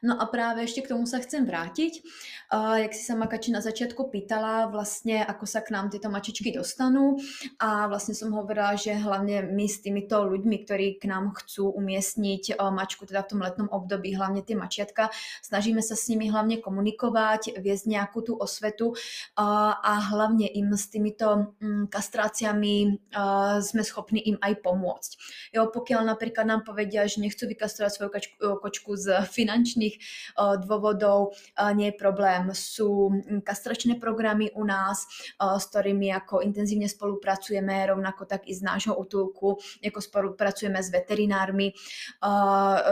No 0.01 0.19
a 0.19 0.25
práve 0.27 0.65
ešte 0.65 0.83
k 0.83 0.91
tomu 0.91 1.07
sa 1.07 1.21
chcem 1.23 1.45
vrátiť. 1.47 2.03
Uh, 2.51 2.77
jak 2.83 2.93
si 2.93 3.03
sa 3.03 3.17
Makači 3.17 3.49
na 3.49 3.61
začiatku 3.61 4.09
pýtala, 4.09 4.69
vlastne 4.69 5.21
ako 5.23 5.45
sa 5.49 5.65
k 5.65 5.73
nám 5.73 5.89
tieto 5.89 6.11
mačičky 6.13 6.53
dostanú 6.53 7.17
a 7.57 7.89
vlastne 7.89 8.13
som 8.13 8.29
hovorila, 8.33 8.77
že 8.77 8.93
hlavne 8.93 9.49
my 9.49 9.65
s 9.65 9.81
týmito 9.81 10.21
ľuďmi, 10.21 10.61
ktorí 10.65 11.01
k 11.01 11.09
nám 11.09 11.33
chcú 11.37 11.73
umiestniť 11.73 12.57
uh, 12.57 12.69
mačku 12.69 13.09
teda 13.09 13.25
v 13.25 13.29
tom 13.33 13.39
letnom 13.41 13.69
období, 13.71 14.13
hlavne 14.13 14.45
tie 14.45 14.53
mačiatka, 14.53 15.09
snažíme 15.41 15.81
sa 15.81 15.97
s 15.97 16.05
nimi 16.09 16.29
hlavne 16.29 16.61
komunikovať, 16.61 17.57
viesť 17.57 17.85
nejakú 17.89 18.19
tú 18.21 18.33
osvetu 18.37 18.93
uh, 18.93 19.73
a 19.75 19.93
hlavne 20.13 20.49
im 20.49 20.73
s 20.73 20.89
týmito 20.89 21.55
um, 21.61 21.89
kastráciami 21.89 23.01
uh, 23.13 23.57
sme 23.61 23.81
schopní 23.81 24.21
im 24.21 24.37
aj 24.41 24.61
pomôcť. 24.61 25.11
Jo, 25.53 25.69
pokiaľ 25.73 26.13
napríklad 26.13 26.45
nám 26.45 26.61
povedia, 26.61 27.05
že 27.09 27.21
nechcú 27.21 27.45
vykastrovať 27.49 27.91
svoju 27.91 28.09
kačku, 28.09 28.35
kočku 28.61 28.91
z 28.97 29.25
finančných 29.29 29.84
rôznych 29.85 29.95
eh, 29.97 30.55
dôvodov 30.65 31.33
eh, 31.33 31.73
nie 31.75 31.91
je 31.93 31.95
problém. 31.97 32.49
Sú 32.53 33.11
kastračné 33.45 33.99
programy 33.99 34.49
u 34.55 34.65
nás, 34.65 35.05
eh, 35.05 35.59
s 35.59 35.65
ktorými 35.69 36.09
ako 36.13 36.41
intenzívne 36.41 36.89
spolupracujeme, 36.89 37.85
rovnako 37.85 38.25
tak 38.25 38.47
i 38.49 38.53
z 38.53 38.61
nášho 38.65 38.95
útulku, 38.97 39.57
ako 39.85 39.99
spolupracujeme 40.01 40.79
s 40.81 40.89
veterinármi. 40.89 41.73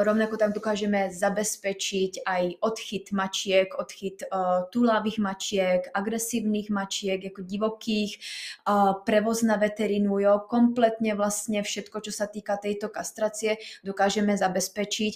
Rovnako 0.03 0.35
tam 0.37 0.51
dokážeme 0.53 1.09
zabezpečiť 1.09 2.25
aj 2.25 2.43
odchyt 2.61 3.11
mačiek, 3.15 3.71
odchyt 3.73 4.27
tulavých 4.71 5.17
mačiek, 5.19 5.81
agresívnych 5.93 6.69
mačiek, 6.69 7.19
ako 7.31 7.41
divokých, 7.45 8.19
prevoz 9.07 9.41
na 9.47 9.57
veterinu, 9.57 10.19
jo, 10.19 10.43
kompletne 10.45 11.15
vlastne 11.15 11.63
všetko, 11.63 11.97
čo 12.03 12.11
sa 12.13 12.27
týka 12.27 12.59
tejto 12.59 12.91
kastracie, 12.91 13.57
dokážeme 13.81 14.35
zabezpečiť 14.37 15.13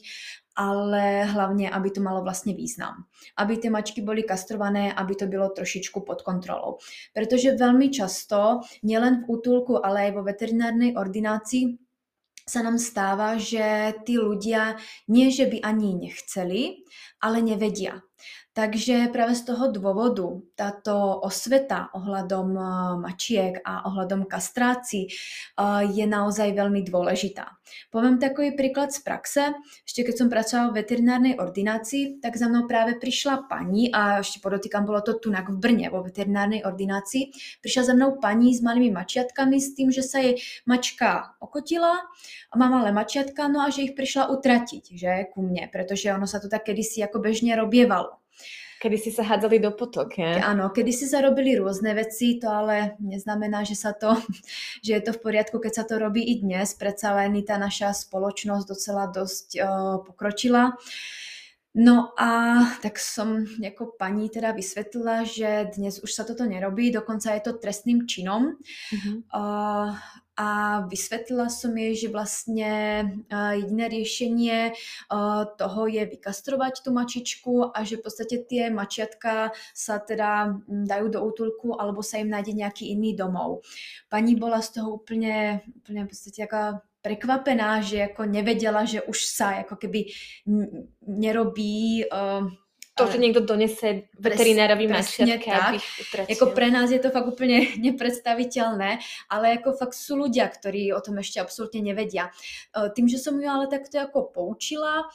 ale 0.57 1.29
hlavne, 1.29 1.69
aby 1.69 1.89
to 1.93 2.01
malo 2.01 2.25
vlastne 2.25 2.57
význam. 2.57 3.05
Aby 3.37 3.61
tie 3.61 3.69
mačky 3.69 4.01
boli 4.01 4.25
kastrované, 4.25 4.89
aby 4.89 5.13
to 5.13 5.29
bylo 5.29 5.53
trošičku 5.53 6.01
pod 6.01 6.25
kontrolou. 6.25 6.81
Protože 7.13 7.53
veľmi 7.53 7.93
často, 7.93 8.65
nielen 8.81 9.21
v 9.21 9.37
útulku, 9.37 9.85
ale 9.85 10.09
aj 10.09 10.11
vo 10.17 10.25
veterinárnej 10.25 10.97
ordinácii, 10.97 11.77
sa 12.47 12.63
nám 12.63 12.79
stáva, 12.79 13.35
že 13.35 13.91
tí 14.07 14.15
ľudia 14.15 14.79
nie, 15.11 15.27
že 15.27 15.51
by 15.51 15.59
ani 15.67 15.99
nechceli, 15.99 16.87
ale 17.19 17.43
nevedia. 17.43 17.99
Takže 18.57 19.13
práve 19.13 19.37
z 19.37 19.53
toho 19.53 19.69
dôvodu 19.69 20.25
táto 20.57 21.21
osveta 21.21 21.93
ohľadom 21.93 22.57
mačiek 23.05 23.61
a 23.61 23.85
ohľadom 23.85 24.25
kastrácií 24.25 25.13
je 25.93 26.05
naozaj 26.09 26.57
veľmi 26.57 26.81
dôležitá. 26.81 27.53
Poviem 27.93 28.17
takový 28.17 28.57
príklad 28.57 28.89
z 28.89 29.05
praxe. 29.05 29.53
Ešte 29.85 30.09
keď 30.09 30.15
som 30.17 30.33
pracovala 30.33 30.73
v 30.73 30.77
veterinárnej 30.81 31.37
ordinácii, 31.37 32.17
tak 32.17 32.33
za 32.33 32.49
mnou 32.49 32.65
práve 32.65 32.97
prišla 32.97 33.45
pani, 33.45 33.93
a 33.93 34.25
ešte 34.25 34.41
podotýkam, 34.41 34.89
bolo 34.89 35.05
to 35.05 35.21
tu 35.21 35.29
v 35.29 35.57
Brne 35.61 35.93
vo 35.93 36.01
veterinárnej 36.01 36.65
ordinácii, 36.65 37.29
prišla 37.61 37.83
za 37.83 37.93
mnou 37.93 38.17
pani 38.17 38.57
s 38.57 38.65
malými 38.65 38.89
mačiatkami 38.89 39.61
s 39.61 39.77
tým, 39.77 39.93
že 39.93 40.01
sa 40.01 40.17
jej 40.17 40.41
mačka 40.65 41.37
okotila 41.37 42.01
a 42.49 42.53
má 42.57 42.73
malé 42.73 42.89
mačiatka, 42.89 43.53
no 43.53 43.61
a 43.61 43.69
že 43.69 43.85
ich 43.85 43.93
prišla 43.93 44.33
utratiť, 44.33 44.97
že 44.97 45.29
ku 45.29 45.45
mne, 45.45 45.69
pretože 45.69 46.09
ono 46.09 46.25
sa 46.25 46.41
to 46.41 46.49
tak 46.49 46.65
kedysi 46.65 47.05
ako 47.05 47.21
bežne 47.21 47.53
robievalo. 47.53 48.17
Kedy 48.77 48.97
si 49.01 49.09
sa 49.09 49.25
hádzali 49.25 49.57
do 49.57 49.73
potok, 49.73 50.21
je? 50.21 50.37
Áno, 50.37 50.69
kedy 50.69 50.93
si 50.93 51.09
sa 51.09 51.17
robili 51.25 51.57
rôzne 51.57 51.97
veci, 51.97 52.37
to 52.37 52.45
ale 52.45 52.93
neznamená, 53.01 53.65
že 53.65 53.73
sa 53.73 53.93
to, 53.97 54.13
že 54.85 54.97
je 54.97 55.01
to 55.01 55.11
v 55.17 55.21
poriadku, 55.21 55.57
keď 55.57 55.73
sa 55.73 55.83
to 55.89 55.97
robí 55.97 56.21
i 56.21 56.37
dnes. 56.37 56.77
Predsa 56.77 57.17
len 57.17 57.33
tá 57.41 57.57
naša 57.57 57.97
spoločnosť 57.97 58.65
docela 58.69 59.09
dosť 59.09 59.47
uh, 59.57 59.97
pokročila. 60.05 60.77
No 61.77 62.09
a 62.17 62.57
tak 62.81 62.97
som 62.97 63.45
ako 63.61 64.01
paní 64.01 64.33
teda 64.33 64.49
vysvetlila, 64.49 65.29
že 65.29 65.69
dnes 65.77 66.01
už 66.01 66.09
sa 66.09 66.25
toto 66.25 66.41
nerobí, 66.49 66.89
dokonca 66.89 67.37
je 67.37 67.41
to 67.45 67.53
trestným 67.53 68.09
činom. 68.09 68.57
Uh-huh. 68.57 69.21
Uh, 69.29 69.93
a 70.37 70.81
vysvetlila 70.85 71.49
som 71.49 71.73
jej, 71.73 72.05
že 72.05 72.13
vlastne 72.13 72.71
jediné 73.29 73.85
riešenie 73.89 74.77
toho 75.57 75.81
je 75.89 76.03
vykastrovať 76.05 76.85
tú 76.85 76.93
mačičku 76.93 77.73
a 77.73 77.81
že 77.81 77.97
v 77.97 78.05
podstate 78.05 78.45
tie 78.45 78.69
mačiatka 78.69 79.49
sa 79.73 79.97
teda 79.97 80.61
dajú 80.69 81.05
do 81.09 81.19
útulku 81.25 81.73
alebo 81.73 82.05
sa 82.05 82.21
im 82.21 82.29
nájde 82.29 82.53
nejaký 82.53 82.93
iný 82.93 83.17
domov. 83.17 83.65
Pani 84.13 84.37
bola 84.37 84.61
z 84.61 84.77
toho 84.77 85.01
úplne, 85.01 85.65
úplne 85.81 86.05
v 86.05 86.09
podstate 86.13 86.45
aká 86.45 86.85
prekvapená, 87.01 87.81
že 87.81 88.13
ako 88.13 88.29
nevedela, 88.29 88.85
že 88.85 89.01
už 89.01 89.17
sa 89.25 89.63
ako 89.65 89.79
keby 89.79 90.11
nerobí 91.01 92.05
uh, 92.05 92.45
to, 92.97 93.05
že 93.05 93.21
niekto 93.21 93.45
donese 93.45 94.09
veterinárovi 94.17 94.89
mačiatke, 94.89 95.45
tak. 95.45 95.73
Jako 96.29 96.45
pre 96.57 96.73
nás 96.73 96.89
je 96.91 96.99
to 96.99 97.13
fakt 97.13 97.29
úplne 97.29 97.69
nepredstaviteľné, 97.85 98.99
ale 99.29 99.45
ako 99.61 99.77
fakt 99.77 99.93
sú 99.93 100.17
ľudia, 100.17 100.49
ktorí 100.49 100.91
o 100.91 100.99
tom 100.99 101.21
ešte 101.21 101.37
absolútne 101.37 101.85
nevedia. 101.85 102.33
E, 102.73 102.89
tým, 102.91 103.05
že 103.05 103.21
som 103.21 103.37
ju 103.37 103.45
ale 103.45 103.69
takto 103.69 104.01
ako 104.01 104.33
poučila, 104.33 105.05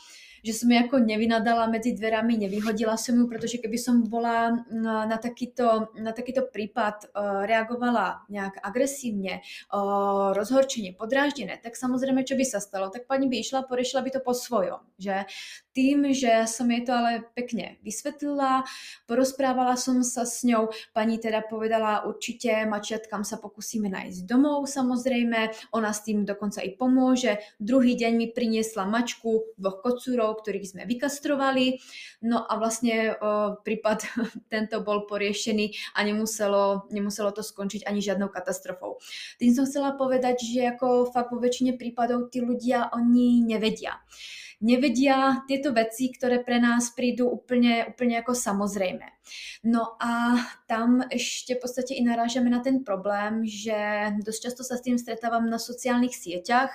že 0.42 0.52
som 0.52 0.74
ju 0.74 0.76
ako 0.76 1.06
nevynadala 1.06 1.70
medzi 1.70 1.94
dverami, 1.94 2.34
nevyhodila 2.34 2.98
som 2.98 3.14
ju, 3.14 3.24
pretože 3.30 3.62
keby 3.62 3.78
som 3.78 4.02
bola 4.02 4.66
na, 4.68 5.06
na, 5.06 5.16
takýto, 5.16 5.94
na 5.94 6.10
takýto 6.10 6.50
prípad 6.50 7.14
uh, 7.14 7.46
reagovala 7.46 8.26
nejak 8.26 8.58
agresívne, 8.58 9.46
uh, 9.70 10.34
rozhorčenie, 10.34 10.98
podráždené, 10.98 11.62
tak 11.62 11.78
samozrejme, 11.78 12.26
čo 12.26 12.34
by 12.34 12.42
sa 12.42 12.58
stalo? 12.58 12.90
Tak 12.90 13.06
pani 13.06 13.30
by 13.30 13.38
išla, 13.38 13.70
porešila 13.70 14.02
by 14.02 14.10
to 14.18 14.20
po 14.20 14.34
svojom, 14.34 14.82
že? 14.98 15.30
Tým, 15.72 16.12
že 16.12 16.44
som 16.44 16.68
jej 16.68 16.84
to 16.84 16.92
ale 16.92 17.24
pekne 17.32 17.80
vysvetlila, 17.80 18.68
porozprávala 19.08 19.80
som 19.80 20.04
sa 20.04 20.28
s 20.28 20.44
ňou, 20.44 20.68
pani 20.92 21.16
teda 21.16 21.40
povedala 21.48 22.04
určite, 22.04 22.68
mačiatkám 22.68 23.24
sa 23.24 23.40
pokúsime 23.40 23.88
nájsť 23.88 24.28
domov, 24.28 24.68
samozrejme, 24.68 25.72
ona 25.72 25.90
s 25.96 26.04
tým 26.04 26.28
dokonca 26.28 26.60
i 26.60 26.76
pomôže. 26.76 27.40
Druhý 27.56 27.96
deň 27.96 28.12
mi 28.20 28.26
priniesla 28.28 28.84
mačku, 28.84 29.56
dvoch 29.56 29.80
kocúrov, 29.80 30.44
ktorých 30.44 30.76
sme 30.76 30.82
vykastrovali. 30.84 31.80
No 32.20 32.44
a 32.44 32.52
vlastne 32.60 33.16
o, 33.16 33.56
prípad 33.56 34.04
tento 34.52 34.84
bol 34.84 35.08
poriešený 35.08 35.96
a 35.96 36.04
nemuselo, 36.04 36.84
nemuselo 36.92 37.32
to 37.32 37.40
skončiť 37.40 37.88
ani 37.88 38.04
žiadnou 38.04 38.28
katastrofou. 38.28 39.00
Tým 39.40 39.56
som 39.56 39.64
chcela 39.64 39.96
povedať, 39.96 40.44
že 40.44 40.76
ako 40.76 41.08
fakt 41.16 41.32
vo 41.32 41.40
väčšine 41.40 41.80
prípadov 41.80 42.28
tí 42.28 42.44
ľudia 42.44 42.92
oni 42.92 43.40
nevedia 43.40 43.96
nevedia 44.62 45.42
tieto 45.50 45.74
veci, 45.74 46.14
ktoré 46.14 46.40
pre 46.40 46.62
nás 46.62 46.94
prídu 46.94 47.28
úplne, 47.28 47.90
úplne 47.90 48.22
ako 48.22 48.32
samozrejme. 48.32 49.04
No 49.66 49.98
a 49.98 50.38
tam 50.70 51.02
ešte 51.10 51.58
v 51.58 51.62
podstate 51.66 51.92
i 51.98 52.02
narážame 52.02 52.48
na 52.48 52.62
ten 52.62 52.86
problém, 52.86 53.42
že 53.44 54.10
dosť 54.22 54.40
často 54.48 54.62
sa 54.62 54.78
s 54.78 54.86
tým 54.86 54.96
stretávam 54.96 55.44
na 55.50 55.58
sociálnych 55.58 56.14
sieťach, 56.14 56.70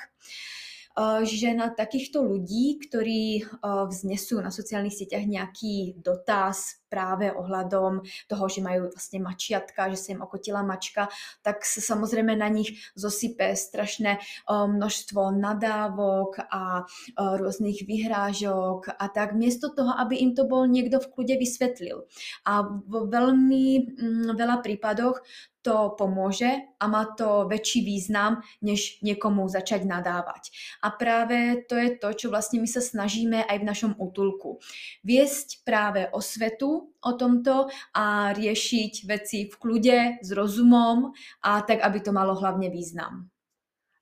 že 1.24 1.54
na 1.54 1.70
takýchto 1.70 2.26
ľudí, 2.26 2.82
ktorí 2.82 3.46
vznesú 3.62 4.42
na 4.42 4.50
sociálnych 4.50 4.98
sieťach 4.98 5.30
nejaký 5.30 6.02
dotaz 6.02 6.82
práve 6.88 7.30
ohľadom 7.30 8.02
toho, 8.32 8.44
že 8.48 8.64
majú 8.64 8.90
vlastne 8.90 9.20
mačiatka, 9.20 9.92
že 9.92 10.00
sa 10.00 10.10
im 10.16 10.24
okotila 10.24 10.64
mačka, 10.64 11.12
tak 11.44 11.68
sa 11.68 11.84
samozrejme 11.84 12.34
na 12.34 12.48
nich 12.48 12.80
zosype 12.96 13.54
strašné 13.54 14.24
množstvo 14.48 15.36
nadávok 15.36 16.48
a 16.48 16.88
rôznych 17.14 17.84
vyhrážok 17.84 18.98
a 18.98 19.06
tak, 19.12 19.36
miesto 19.36 19.70
toho, 19.70 19.94
aby 20.00 20.18
im 20.18 20.32
to 20.34 20.48
bol 20.48 20.64
niekto 20.66 21.04
v 21.04 21.12
kľude 21.12 21.36
vysvetlil. 21.38 22.08
A 22.48 22.66
vo 22.66 23.06
veľmi 23.06 23.66
mm, 24.00 24.30
veľa 24.34 24.64
prípadoch 24.64 25.22
to 25.68 26.00
pomôže 26.00 26.48
a 26.80 26.84
má 26.88 27.04
to 27.12 27.44
väčší 27.52 27.84
význam, 27.84 28.40
než 28.64 29.04
niekomu 29.04 29.52
začať 29.52 29.84
nadávať. 29.84 30.56
A 30.80 30.96
práve 30.96 31.68
to 31.68 31.76
je 31.76 32.00
to, 32.00 32.08
čo 32.16 32.28
vlastne 32.32 32.64
my 32.64 32.70
sa 32.72 32.80
snažíme 32.80 33.44
aj 33.44 33.58
v 33.60 33.68
našom 33.68 33.92
útulku. 34.00 34.64
Viesť 35.04 35.68
práve 35.68 36.08
o 36.16 36.24
svetu 36.24 36.96
o 37.04 37.12
tomto 37.20 37.68
a 37.92 38.32
riešiť 38.32 38.94
veci 39.04 39.52
v 39.52 39.56
kľude, 39.60 40.00
s 40.24 40.30
rozumom 40.32 41.12
a 41.44 41.60
tak, 41.68 41.84
aby 41.84 42.00
to 42.00 42.16
malo 42.16 42.36
hlavne 42.40 42.72
význam. 42.72 43.28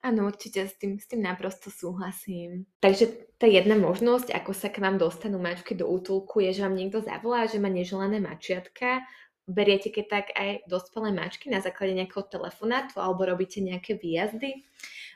Áno, 0.06 0.30
určite 0.30 0.70
s 0.70 0.78
tým, 0.78 1.02
s 1.02 1.10
tým 1.10 1.26
naprosto 1.26 1.74
súhlasím. 1.74 2.70
Takže 2.78 3.34
tá 3.42 3.50
jedna 3.50 3.74
možnosť, 3.74 4.38
ako 4.38 4.54
sa 4.54 4.70
k 4.70 4.78
vám 4.78 5.02
dostanú 5.02 5.42
mačky 5.42 5.74
do 5.74 5.90
útulku, 5.90 6.46
je, 6.46 6.62
že 6.62 6.62
vám 6.62 6.78
niekto 6.78 7.02
zavolá, 7.02 7.50
že 7.50 7.58
má 7.58 7.74
neželané 7.74 8.22
mačiatka 8.22 9.02
beriete 9.46 9.94
keď 9.94 10.06
tak 10.10 10.26
aj 10.34 10.66
dospelé 10.66 11.14
mačky 11.14 11.54
na 11.54 11.62
základe 11.62 11.94
nejakého 11.94 12.26
telefonátu 12.26 12.98
alebo 12.98 13.26
robíte 13.26 13.62
nejaké 13.62 13.98
výjazdy? 13.98 14.66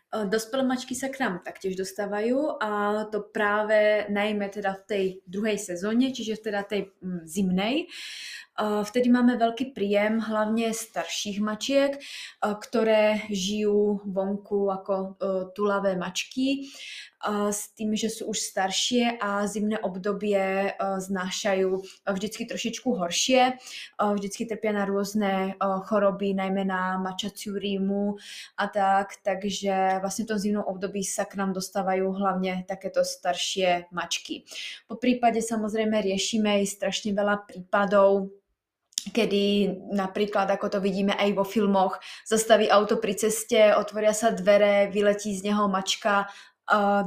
Dospelé 0.09 0.65
mačky 0.65 0.97
sa 0.97 1.13
k 1.13 1.21
nám 1.21 1.45
taktiež 1.45 1.77
dostávajú 1.77 2.57
a 2.57 3.05
to 3.13 3.29
práve 3.29 4.09
najmä 4.09 4.49
teda 4.49 4.73
v 4.81 4.83
tej 4.89 5.05
druhej 5.29 5.61
sezóne, 5.61 6.09
čiže 6.09 6.49
teda 6.49 6.65
tej 6.65 6.89
mm, 6.97 7.29
zimnej. 7.29 7.85
Vtedy 8.59 9.07
máme 9.07 9.39
veľký 9.39 9.71
príjem 9.71 10.19
hlavne 10.19 10.75
starších 10.75 11.39
mačiek, 11.39 11.95
ktoré 12.43 13.23
žijú 13.31 14.03
vonku 14.03 14.67
ako 14.67 14.93
e, 14.99 15.07
tulavé 15.55 15.95
mačky 15.95 16.67
s 17.27 17.75
tým, 17.75 17.99
že 17.99 18.07
sú 18.07 18.31
už 18.31 18.39
staršie 18.39 19.19
a 19.19 19.43
zimné 19.43 19.75
obdobie 19.83 20.71
znášajú 20.79 21.83
vždycky 22.07 22.47
trošičku 22.47 22.95
horšie. 22.95 23.59
Vždycky 23.99 24.47
trpia 24.47 24.71
na 24.71 24.87
rôzne 24.87 25.59
choroby, 25.59 26.31
najmä 26.31 26.63
na 26.63 26.95
mačaciu 26.95 27.59
rímu 27.59 28.15
a 28.55 28.65
tak, 28.71 29.19
takže 29.19 29.99
vlastne 29.99 30.23
v 30.23 30.29
tom 30.31 30.39
zimnom 30.39 30.63
období 30.63 31.03
sa 31.03 31.27
k 31.27 31.35
nám 31.35 31.51
dostávajú 31.51 32.07
hlavne 32.15 32.63
takéto 32.63 33.03
staršie 33.03 33.91
mačky. 33.91 34.47
Po 34.87 34.95
prípade 34.95 35.43
samozrejme 35.43 35.99
riešime 35.99 36.63
aj 36.63 36.71
strašne 36.71 37.11
veľa 37.11 37.43
prípadov 37.43 38.31
kedy 39.09 39.43
napríklad, 39.93 40.49
ako 40.49 40.77
to 40.77 40.79
vidíme 40.79 41.13
aj 41.17 41.29
vo 41.35 41.45
filmoch, 41.45 41.97
zastaví 42.23 42.69
auto 42.69 42.97
pri 42.97 43.17
ceste, 43.17 43.73
otvoria 43.75 44.13
sa 44.13 44.31
dvere, 44.31 44.87
vyletí 44.93 45.33
z 45.35 45.49
neho 45.49 45.67
mačka 45.67 46.29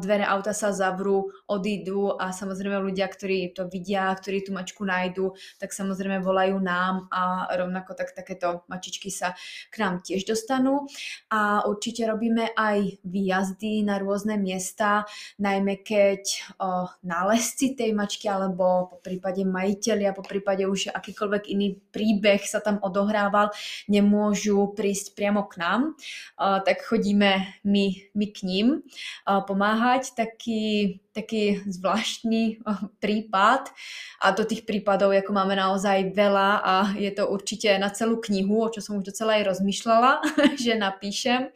dvere 0.02 0.26
auta 0.26 0.50
sa 0.50 0.74
zavrú, 0.74 1.30
odídu 1.46 2.18
a 2.18 2.34
samozrejme 2.34 2.82
ľudia, 2.82 3.06
ktorí 3.06 3.54
to 3.54 3.70
vidia, 3.70 4.10
ktorí 4.10 4.42
tú 4.42 4.50
mačku 4.56 4.82
nájdu, 4.82 5.36
tak 5.62 5.70
samozrejme 5.70 6.18
volajú 6.24 6.58
nám 6.58 7.06
a 7.12 7.46
rovnako 7.54 7.94
tak 7.94 8.16
takéto 8.16 8.66
mačičky 8.66 9.12
sa 9.12 9.38
k 9.70 9.74
nám 9.78 10.02
tiež 10.02 10.26
dostanú. 10.26 10.90
A 11.30 11.62
určite 11.68 12.08
robíme 12.08 12.50
aj 12.58 13.02
výjazdy 13.06 13.86
na 13.86 14.02
rôzne 14.02 14.34
miesta, 14.40 15.06
najmä 15.38 15.84
keď 15.84 16.22
o, 16.58 16.88
nálezci 17.06 17.78
tej 17.78 17.94
mačky 17.94 18.26
alebo 18.26 18.90
po 18.90 18.96
prípade 18.98 19.46
majiteľia, 19.46 20.16
po 20.16 20.24
prípade 20.26 20.66
už 20.66 20.90
akýkoľvek 20.90 21.42
iný 21.52 21.78
príbeh 21.92 22.42
sa 22.42 22.58
tam 22.58 22.82
odohrával, 22.82 23.54
nemôžu 23.86 24.74
prísť 24.74 25.14
priamo 25.14 25.46
k 25.46 25.62
nám, 25.62 25.80
o, 25.92 26.60
tak 26.64 26.82
chodíme 26.82 27.62
my, 27.62 27.84
my 28.16 28.26
k 28.32 28.38
ním. 28.42 28.66
O, 29.28 29.44
pomáhať, 29.52 30.16
taký, 30.16 30.96
taký 31.12 31.60
zvláštny 31.68 32.64
eh, 32.64 32.80
prípad 33.04 33.68
a 34.24 34.32
do 34.32 34.48
tých 34.48 34.64
prípadov 34.64 35.12
ako 35.12 35.28
máme 35.36 35.52
naozaj 35.52 36.16
veľa 36.16 36.50
a 36.64 36.74
je 36.96 37.12
to 37.12 37.28
určite 37.28 37.68
na 37.76 37.92
celú 37.92 38.16
knihu, 38.24 38.64
o 38.64 38.72
čo 38.72 38.80
som 38.80 38.96
už 38.96 39.12
docela 39.12 39.36
aj 39.36 39.52
rozmýšľala, 39.52 40.24
že 40.64 40.72
napíšem. 40.80 41.52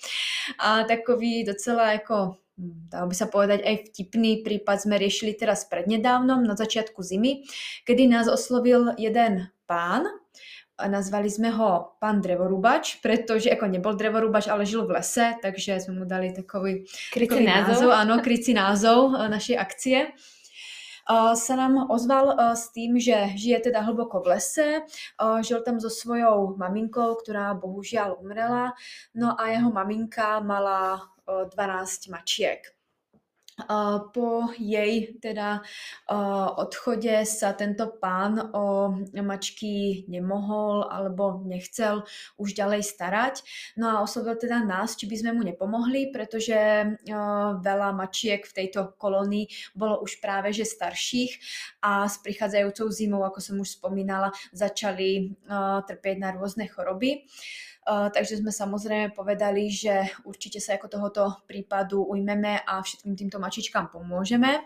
A 0.61 0.85
takový 0.85 1.49
docela 1.49 1.97
ako 1.97 2.37
hm, 2.61 2.93
dalo 2.93 3.09
by 3.09 3.17
sa 3.17 3.33
povedať 3.33 3.65
aj 3.65 3.75
vtipný 3.89 4.45
prípad 4.45 4.85
sme 4.85 5.01
riešili 5.01 5.33
teraz 5.33 5.65
prednedávnom, 5.65 6.45
na 6.45 6.53
začiatku 6.53 7.01
zimy, 7.01 7.49
kedy 7.89 8.13
nás 8.13 8.29
oslovil 8.29 8.93
jeden 9.01 9.49
pán, 9.65 10.05
a 10.77 10.85
nazvali 10.93 11.33
sme 11.33 11.49
ho 11.57 11.97
pán 11.97 12.21
drevorúbač, 12.21 13.01
pretože 13.01 13.49
ako 13.49 13.65
nebol 13.73 13.97
drevorúbač, 13.97 14.53
ale 14.53 14.69
žil 14.69 14.85
v 14.85 15.01
lese, 15.01 15.41
takže 15.41 15.81
sme 15.81 16.01
mu 16.01 16.05
dali 16.05 16.37
takový, 16.37 16.85
krycí 17.17 17.41
názov. 17.41 17.89
názov. 17.89 17.91
Áno, 17.97 18.15
krycí 18.21 18.53
názov 18.53 18.99
e, 19.17 19.33
našej 19.33 19.57
akcie. 19.57 19.99
Uh, 21.07 21.39
sa 21.39 21.55
nám 21.55 21.87
ozval 21.87 22.35
uh, 22.35 22.59
s 22.59 22.75
tým, 22.75 22.99
že 22.99 23.31
žije 23.39 23.71
teda 23.71 23.79
hlboko 23.87 24.27
v 24.27 24.35
lese, 24.35 24.83
žil 25.47 25.63
tam 25.63 25.79
so 25.79 25.87
svojou 25.87 26.59
maminkou, 26.59 27.15
ktorá 27.23 27.55
bohužiaľ 27.55 28.19
umrela, 28.19 28.75
no 29.15 29.31
a 29.39 29.55
jeho 29.55 29.71
maminka 29.71 30.43
mala 30.43 31.07
12 31.31 32.11
mačiek. 32.11 32.76
Po 34.13 34.53
jej 34.61 35.17
teda 35.17 35.65
odchode 36.61 37.25
sa 37.25 37.57
tento 37.57 37.89
pán 37.97 38.53
o 38.53 38.93
mačky 39.17 40.05
nemohol 40.13 40.85
alebo 40.85 41.41
nechcel 41.41 42.05
už 42.37 42.53
ďalej 42.53 42.85
starať. 42.85 43.35
No 43.81 43.89
a 43.89 44.05
oslovil 44.05 44.37
teda 44.37 44.61
nás, 44.61 44.93
či 44.93 45.09
by 45.09 45.17
sme 45.17 45.31
mu 45.33 45.41
nepomohli, 45.41 46.13
pretože 46.13 46.53
veľa 47.65 47.97
mačiek 47.97 48.45
v 48.45 48.57
tejto 48.61 48.93
kolónii 49.01 49.73
bolo 49.73 50.05
už 50.05 50.21
práve 50.21 50.53
že 50.53 50.69
starších 50.69 51.41
a 51.81 52.05
s 52.05 52.21
prichádzajúcou 52.21 52.93
zimou, 52.93 53.25
ako 53.25 53.41
som 53.41 53.57
už 53.57 53.81
spomínala, 53.81 54.37
začali 54.53 55.33
trpieť 55.89 56.17
na 56.21 56.37
rôzne 56.37 56.69
choroby. 56.69 57.25
Uh, 57.87 58.11
takže 58.11 58.43
sme 58.43 58.51
samozrejme 58.51 59.15
povedali, 59.15 59.71
že 59.71 60.11
určite 60.27 60.59
sa 60.59 60.75
ako 60.75 60.91
tohoto 60.91 61.23
prípadu 61.47 62.03
ujmeme 62.03 62.59
a 62.67 62.83
všetkým 62.83 63.15
týmto 63.15 63.39
mačičkám 63.39 63.95
pomôžeme. 63.95 64.59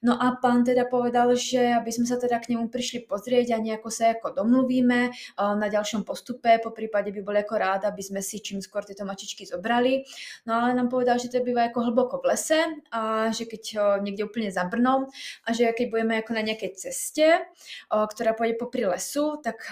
No 0.00 0.16
a 0.16 0.32
pán 0.40 0.64
teda 0.64 0.88
povedal, 0.88 1.36
že 1.36 1.76
aby 1.76 1.92
sme 1.92 2.08
sa 2.08 2.16
teda 2.16 2.40
k 2.40 2.56
nemu 2.56 2.72
prišli 2.72 3.04
pozrieť 3.04 3.52
a 3.52 3.60
nejako 3.60 3.92
sa 3.92 4.16
ako 4.16 4.32
domluvíme 4.32 5.12
na 5.36 5.66
ďalšom 5.68 6.08
postupe, 6.08 6.56
po 6.64 6.72
prípade 6.72 7.12
by 7.12 7.20
bol 7.20 7.36
ako 7.36 7.54
rád, 7.60 7.84
aby 7.84 8.00
sme 8.00 8.24
si 8.24 8.40
čím 8.40 8.64
skôr 8.64 8.80
tieto 8.80 9.04
mačičky 9.04 9.44
zobrali. 9.44 10.08
No 10.48 10.56
ale 10.56 10.72
nám 10.72 10.88
povedal, 10.88 11.20
že 11.20 11.28
to 11.28 11.44
býva 11.44 11.68
ako 11.68 11.92
hlboko 11.92 12.16
v 12.24 12.32
lese 12.32 12.60
a 12.88 13.28
že 13.28 13.44
keď 13.44 13.62
niekde 14.00 14.24
úplne 14.24 14.48
zabrnom 14.48 15.04
a 15.44 15.48
že 15.52 15.68
keď 15.76 15.86
budeme 15.92 16.14
ako 16.24 16.32
na 16.32 16.48
nejakej 16.48 16.80
ceste, 16.80 17.44
ktorá 17.92 18.32
pôjde 18.32 18.56
popri 18.56 18.88
lesu, 18.88 19.36
tak 19.44 19.68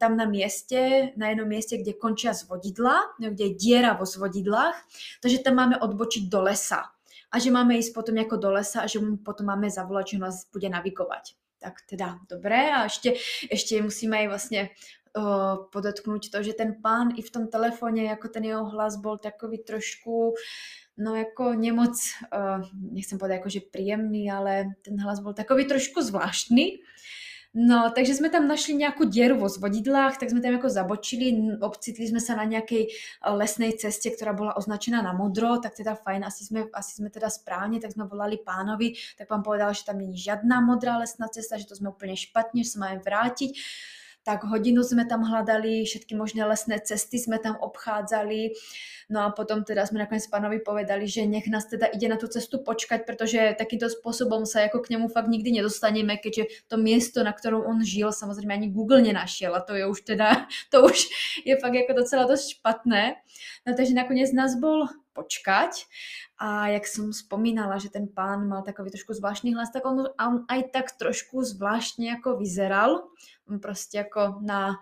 tam 0.00 0.16
na 0.16 0.24
mieste, 0.24 1.12
na 1.20 1.28
jednom 1.28 1.44
mieste, 1.44 1.76
kde 1.76 1.92
končia 1.92 2.32
zvodidla, 2.32 3.20
kde 3.20 3.52
je 3.52 3.56
diera 3.60 3.92
vo 3.92 4.08
zvodidlách, 4.08 4.80
takže 5.20 5.44
tam 5.44 5.60
máme 5.60 5.76
odbočiť 5.76 6.32
do 6.32 6.40
lesa 6.40 6.88
a 7.28 7.36
že 7.36 7.52
máme 7.52 7.76
ísť 7.76 7.92
potom 7.92 8.16
ako 8.16 8.36
do 8.40 8.50
lesa 8.56 8.84
a 8.84 8.90
že 8.90 9.04
mu 9.04 9.20
potom 9.20 9.52
máme 9.52 9.68
zavolať, 9.68 10.16
že 10.16 10.22
nás 10.22 10.36
bude 10.48 10.68
navigovať. 10.72 11.36
Tak 11.58 11.84
teda, 11.90 12.22
dobré. 12.30 12.70
A 12.70 12.86
ešte, 12.86 13.18
ešte 13.50 13.82
musíme 13.82 14.24
aj 14.24 14.26
vlastne 14.30 14.60
podotknúť 15.72 16.30
to, 16.30 16.38
že 16.44 16.54
ten 16.54 16.78
pán 16.78 17.14
i 17.16 17.22
v 17.24 17.32
tom 17.32 17.44
telefóne, 17.48 18.12
ako 18.12 18.26
ten 18.28 18.44
jeho 18.46 18.64
hlas 18.70 19.00
bol 19.00 19.18
takový 19.18 19.64
trošku, 19.64 20.36
no 21.00 21.10
ako 21.16 21.58
nemoc, 21.58 21.96
uh, 22.30 22.62
nechcem 22.74 23.18
povedať 23.18 23.42
ako, 23.42 23.50
že 23.50 23.70
príjemný, 23.70 24.28
ale 24.30 24.78
ten 24.84 24.98
hlas 25.00 25.18
bol 25.24 25.34
takový 25.34 25.66
trošku 25.66 26.02
zvláštny. 26.04 26.82
No, 27.56 27.88
takže 27.88 28.20
sme 28.20 28.28
tam 28.28 28.44
našli 28.44 28.76
nejakú 28.76 29.08
dieru 29.08 29.40
vo 29.40 29.48
zvodidlách, 29.48 30.20
tak 30.20 30.28
sme 30.28 30.44
tam 30.44 30.60
ako 30.60 30.68
zabočili, 30.68 31.56
obcitli 31.64 32.04
sme 32.04 32.20
sa 32.20 32.36
na 32.36 32.44
nejakej 32.44 32.82
e, 32.84 32.88
lesnej 33.24 33.72
ceste, 33.72 34.12
ktorá 34.12 34.36
bola 34.36 34.52
označená 34.52 35.00
na 35.00 35.16
modro, 35.16 35.56
tak 35.56 35.72
teda 35.72 35.96
fajn, 35.96 36.28
asi 36.28 36.44
sme, 36.44 36.68
asi 36.76 37.00
sme 37.00 37.08
teda 37.08 37.32
správne, 37.32 37.80
tak 37.80 37.96
sme 37.96 38.04
volali 38.04 38.36
pánovi, 38.36 39.00
tak 39.16 39.32
pán 39.32 39.40
povedal, 39.40 39.72
že 39.72 39.88
tam 39.88 39.96
není 39.96 40.12
žiadna 40.12 40.60
modrá 40.60 41.00
lesná 41.00 41.24
cesta, 41.32 41.56
že 41.56 41.64
to 41.64 41.72
sme 41.72 41.88
úplne 41.88 42.20
špatne, 42.20 42.60
že 42.68 42.76
sa 42.76 42.84
máme 42.84 43.00
vrátiť 43.00 43.56
tak 44.28 44.44
hodinu 44.44 44.84
sme 44.84 45.08
tam 45.08 45.24
hľadali, 45.24 45.88
všetky 45.88 46.12
možné 46.12 46.44
lesné 46.44 46.76
cesty 46.84 47.16
sme 47.16 47.40
tam 47.40 47.56
obchádzali. 47.56 48.52
No 49.08 49.24
a 49.24 49.32
potom 49.32 49.64
teda 49.64 49.88
sme 49.88 50.04
nakoniec 50.04 50.28
pánovi 50.28 50.60
povedali, 50.60 51.08
že 51.08 51.24
nech 51.24 51.48
nás 51.48 51.64
teda 51.64 51.88
ide 51.88 52.12
na 52.12 52.20
tú 52.20 52.28
cestu 52.28 52.60
počkať, 52.60 53.08
pretože 53.08 53.56
takýmto 53.56 53.88
spôsobom 53.88 54.44
sa 54.44 54.68
ako 54.68 54.84
k 54.84 54.92
nemu 54.92 55.08
fakt 55.08 55.32
nikdy 55.32 55.48
nedostaneme, 55.56 56.20
keďže 56.20 56.68
to 56.68 56.76
miesto, 56.76 57.24
na 57.24 57.32
ktorom 57.32 57.64
on 57.64 57.80
žil, 57.80 58.12
samozrejme 58.12 58.52
ani 58.52 58.68
Google 58.68 59.00
nenašiel 59.00 59.56
a 59.56 59.64
to 59.64 59.72
je 59.72 59.88
už 59.88 60.04
teda, 60.04 60.44
to 60.76 60.84
už 60.84 61.08
je 61.48 61.56
fakt 61.56 61.80
ako 61.80 61.92
docela 61.96 62.28
dosť 62.28 62.60
špatné. 62.60 63.16
No 63.64 63.72
takže 63.72 63.96
nakoniec 63.96 64.28
nás 64.36 64.60
bol 64.60 64.92
počkať 65.16 65.88
a 66.38 66.70
jak 66.70 66.86
som 66.86 67.10
spomínala, 67.10 67.82
že 67.82 67.90
ten 67.90 68.06
pán 68.06 68.46
mal 68.46 68.60
takový 68.60 68.94
trošku 68.94 69.16
zvláštny 69.16 69.56
hlas, 69.56 69.74
tak 69.74 69.82
on, 69.88 70.06
on 70.14 70.46
aj 70.46 70.70
tak 70.70 70.94
trošku 70.94 71.42
zvláštne 71.42 72.20
ako 72.20 72.38
vyzeral. 72.38 73.10
Proste 73.56 74.04
ako 74.04 74.44
na, 74.44 74.76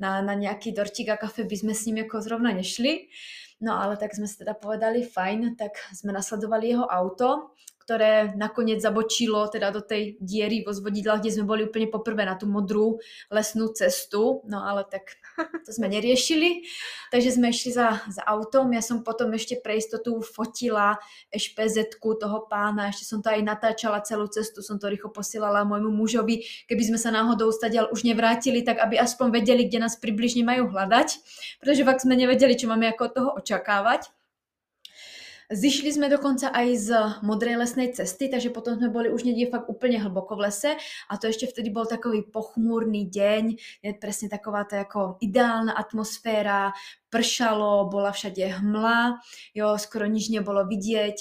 na, 0.00 0.24
na 0.24 0.32
nejaký 0.32 0.72
dortík 0.72 1.12
a 1.12 1.20
kafe 1.20 1.44
by 1.44 1.56
sme 1.60 1.72
s 1.76 1.84
ním 1.84 2.08
ako 2.08 2.24
zrovna 2.24 2.56
nešli. 2.56 3.12
No 3.60 3.76
ale 3.76 4.00
tak 4.00 4.16
sme 4.16 4.24
si 4.24 4.40
teda 4.40 4.56
povedali, 4.56 5.04
fajn, 5.04 5.60
tak 5.60 5.76
sme 5.92 6.16
nasledovali 6.16 6.72
jeho 6.72 6.88
auto 6.88 7.52
ktoré 7.86 8.34
nakoniec 8.34 8.82
zabočilo 8.82 9.46
teda 9.46 9.70
do 9.70 9.78
tej 9.78 10.18
diery 10.18 10.66
vo 10.66 10.74
zvodidlách, 10.74 11.22
kde 11.22 11.38
sme 11.38 11.46
boli 11.46 11.70
úplne 11.70 11.86
poprvé 11.86 12.26
na 12.26 12.34
tú 12.34 12.50
modrú 12.50 12.98
lesnú 13.30 13.70
cestu, 13.70 14.42
no 14.50 14.66
ale 14.66 14.82
tak 14.90 15.14
to 15.66 15.70
sme 15.70 15.92
neriešili, 15.92 16.64
takže 17.12 17.36
sme 17.36 17.52
išli 17.52 17.70
za, 17.76 18.00
za 18.08 18.22
autom, 18.24 18.72
ja 18.72 18.80
som 18.80 19.04
potom 19.04 19.30
ešte 19.36 19.60
pre 19.60 19.76
istotu 19.76 20.18
fotila 20.24 20.96
špz 21.28 22.00
toho 22.00 22.38
pána, 22.48 22.88
ešte 22.88 23.04
som 23.04 23.20
to 23.20 23.28
aj 23.28 23.44
natáčala 23.44 24.00
celú 24.00 24.26
cestu, 24.32 24.64
som 24.64 24.80
to 24.80 24.88
rýchlo 24.88 25.12
posielala 25.12 25.68
môjmu 25.68 25.92
mužovi, 25.92 26.48
keby 26.66 26.82
sme 26.88 26.98
sa 26.98 27.12
náhodou 27.12 27.52
stadiaľ 27.52 27.92
už 27.92 28.08
nevrátili, 28.08 28.64
tak 28.64 28.80
aby 28.80 28.96
aspoň 28.96 29.36
vedeli, 29.36 29.68
kde 29.68 29.84
nás 29.84 30.00
približne 30.00 30.42
majú 30.42 30.72
hľadať, 30.72 31.08
pretože 31.60 31.84
fakt 31.84 32.02
sme 32.02 32.16
nevedeli, 32.16 32.56
čo 32.56 32.72
máme 32.72 32.88
ako 32.88 33.02
od 33.04 33.12
toho 33.12 33.28
očakávať. 33.36 34.15
Zišli 35.46 35.94
sme 35.94 36.10
dokonca 36.10 36.50
aj 36.50 36.68
z 36.74 36.88
modrej 37.22 37.54
lesnej 37.62 37.94
cesty, 37.94 38.26
takže 38.26 38.50
potom 38.50 38.82
sme 38.82 38.90
boli 38.90 39.14
už 39.14 39.22
niekde 39.22 39.54
fakt 39.54 39.70
úplne 39.70 40.02
hlboko 40.02 40.34
v 40.34 40.50
lese. 40.50 40.74
A 41.06 41.14
to 41.22 41.30
ešte 41.30 41.46
vtedy 41.46 41.70
bol 41.70 41.86
takový 41.86 42.26
pochmúrny 42.26 43.06
deň, 43.06 43.54
je 43.78 43.90
presne 43.94 44.26
taková 44.26 44.66
tá 44.66 44.82
ako 44.82 45.22
ideálna 45.22 45.78
atmosféra, 45.78 46.74
pršalo, 47.08 47.86
bola 47.86 48.10
všade 48.10 48.60
hmla, 48.60 49.22
jo, 49.54 49.78
skoro 49.78 50.10
nič 50.10 50.28
nebolo 50.28 50.66
vidieť. 50.66 51.16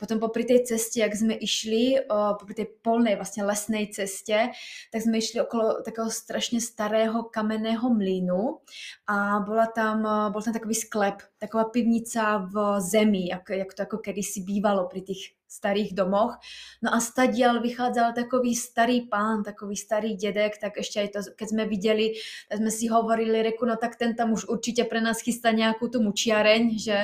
Potom 0.00 0.16
popri 0.18 0.48
tej 0.48 0.64
ceste, 0.64 1.04
jak 1.04 1.12
sme 1.12 1.36
išli, 1.36 2.00
o, 2.08 2.34
popri 2.40 2.64
tej 2.64 2.68
polnej 2.80 3.20
vlastne 3.20 3.44
lesnej 3.44 3.92
ceste, 3.92 4.56
tak 4.90 5.00
sme 5.00 5.20
išli 5.20 5.44
okolo 5.44 5.84
takého 5.84 6.08
strašne 6.08 6.58
starého 6.58 7.28
kamenného 7.28 7.84
mlínu 7.92 8.64
a 9.12 9.44
bola 9.44 9.68
tam, 9.68 10.02
bol 10.32 10.40
tam 10.40 10.56
takový 10.56 10.74
sklep, 10.74 11.20
taková 11.36 11.68
pivnica 11.68 12.48
v 12.48 12.80
zemi, 12.80 13.28
jak, 13.28 13.44
jak 13.52 13.70
to 13.76 13.80
ako 13.84 13.96
kedysi 14.00 14.40
bývalo 14.40 14.88
pri 14.88 15.04
tých 15.04 15.35
starých 15.46 15.94
domoch. 15.94 16.36
No 16.82 16.90
a 16.92 16.98
stadial 17.00 17.62
vychádzal 17.62 18.12
takový 18.12 18.52
starý 18.52 19.06
pán, 19.06 19.46
takový 19.46 19.78
starý 19.78 20.18
dedek, 20.18 20.58
tak 20.58 20.76
ešte 20.76 21.06
aj 21.06 21.08
to, 21.14 21.20
keď 21.38 21.46
sme 21.48 21.64
videli, 21.64 22.18
tak 22.50 22.58
sme 22.58 22.70
si 22.74 22.90
hovorili, 22.90 23.40
reku, 23.42 23.64
no 23.64 23.78
tak 23.78 23.96
ten 23.96 24.18
tam 24.18 24.34
už 24.34 24.50
určite 24.50 24.84
pre 24.84 24.98
nás 24.98 25.22
chystá 25.22 25.54
nejakú 25.54 25.86
tú 25.88 26.02
mučiareň, 26.02 26.62
že? 26.76 26.98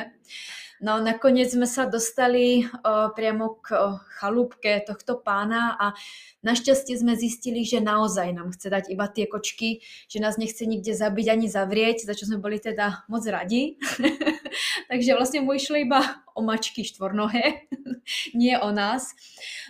No 0.82 0.98
nakoniec 0.98 1.46
sme 1.46 1.62
sa 1.62 1.86
dostali 1.86 2.66
uh, 2.66 3.14
priamo 3.14 3.62
k 3.62 3.78
uh, 3.78 4.02
chalúbke 4.18 4.82
tohto 4.82 5.14
pána 5.14 5.78
a 5.78 5.94
našťastie 6.42 6.98
sme 6.98 7.14
zistili, 7.14 7.62
že 7.62 7.78
naozaj 7.78 8.34
nám 8.34 8.50
chce 8.50 8.66
dať 8.66 8.84
iba 8.90 9.06
tie 9.06 9.30
kočky, 9.30 9.78
že 10.10 10.18
nás 10.18 10.42
nechce 10.42 10.66
nikde 10.66 10.90
zabiť 10.90 11.26
ani 11.30 11.46
zavrieť, 11.46 12.02
za 12.02 12.18
čo 12.18 12.26
sme 12.26 12.42
boli 12.42 12.58
teda 12.58 13.06
moc 13.06 13.22
radi. 13.30 13.78
Takže 14.92 15.16
vlastne 15.16 15.40
mu 15.40 15.56
išlo 15.56 15.80
iba 15.80 16.04
o 16.36 16.44
mačky 16.44 16.84
štvornohé, 16.84 17.68
nie 18.36 18.52
o 18.60 18.68
nás. 18.72 19.16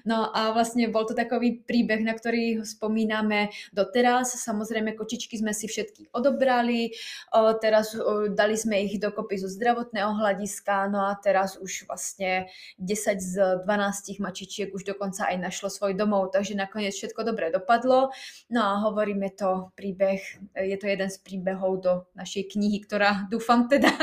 No 0.03 0.31
a 0.35 0.51
vlastne 0.51 0.91
bol 0.91 1.07
to 1.07 1.15
takový 1.15 1.63
príbeh, 1.63 2.03
na 2.03 2.15
ktorý 2.15 2.63
spomíname 2.67 3.55
doteraz. 3.71 4.35
Samozrejme, 4.35 4.99
kočičky 4.99 5.39
sme 5.39 5.55
si 5.55 5.71
všetky 5.71 6.11
odobrali, 6.11 6.91
o, 7.35 7.55
teraz 7.55 7.95
o, 7.95 8.27
dali 8.31 8.59
sme 8.59 8.83
ich 8.83 8.99
dokopy 8.99 9.39
zo 9.39 9.47
zdravotného 9.47 10.19
hľadiska, 10.19 10.91
no 10.91 11.07
a 11.07 11.15
teraz 11.19 11.55
už 11.55 11.87
vlastne 11.87 12.51
10 12.83 13.23
z 13.23 13.35
12 13.63 14.19
mačičiek 14.19 14.75
už 14.75 14.83
dokonca 14.83 15.31
aj 15.31 15.39
našlo 15.39 15.71
svoj 15.71 15.95
domov, 15.95 16.35
takže 16.35 16.59
nakoniec 16.59 16.95
všetko 16.99 17.23
dobre 17.23 17.55
dopadlo. 17.55 18.11
No 18.51 18.61
a 18.63 18.73
hovoríme 18.83 19.31
to 19.39 19.71
príbeh, 19.79 20.19
je 20.59 20.77
to 20.79 20.87
jeden 20.91 21.11
z 21.11 21.19
príbehov 21.23 21.79
do 21.79 21.93
našej 22.19 22.59
knihy, 22.59 22.83
ktorá 22.83 23.31
dúfam 23.31 23.71
teda, 23.71 23.95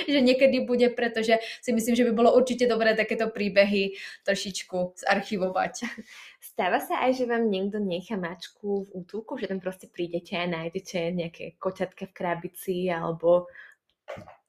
že 0.12 0.20
niekedy 0.20 0.64
bude, 0.64 0.88
pretože 0.92 1.36
si 1.60 1.70
myslím, 1.72 1.96
že 1.96 2.06
by 2.08 2.12
bolo 2.12 2.30
určite 2.32 2.68
dobré 2.70 2.96
takéto 2.96 3.28
príbehy 3.28 3.96
trošičku 4.24 5.00
zarchivovať. 5.00 5.74
Stáva 6.50 6.80
sa 6.80 7.04
aj, 7.04 7.20
že 7.20 7.24
vám 7.28 7.48
niekto 7.48 7.80
nechá 7.80 8.16
mačku 8.16 8.88
v 8.88 9.04
útulku, 9.04 9.36
že 9.36 9.48
tam 9.48 9.60
proste 9.60 9.88
prídete 9.88 10.36
a 10.36 10.48
nájdete 10.48 11.12
nejaké 11.12 11.44
koťatka 11.60 12.08
v 12.08 12.16
krabici 12.16 12.88
alebo 12.88 13.48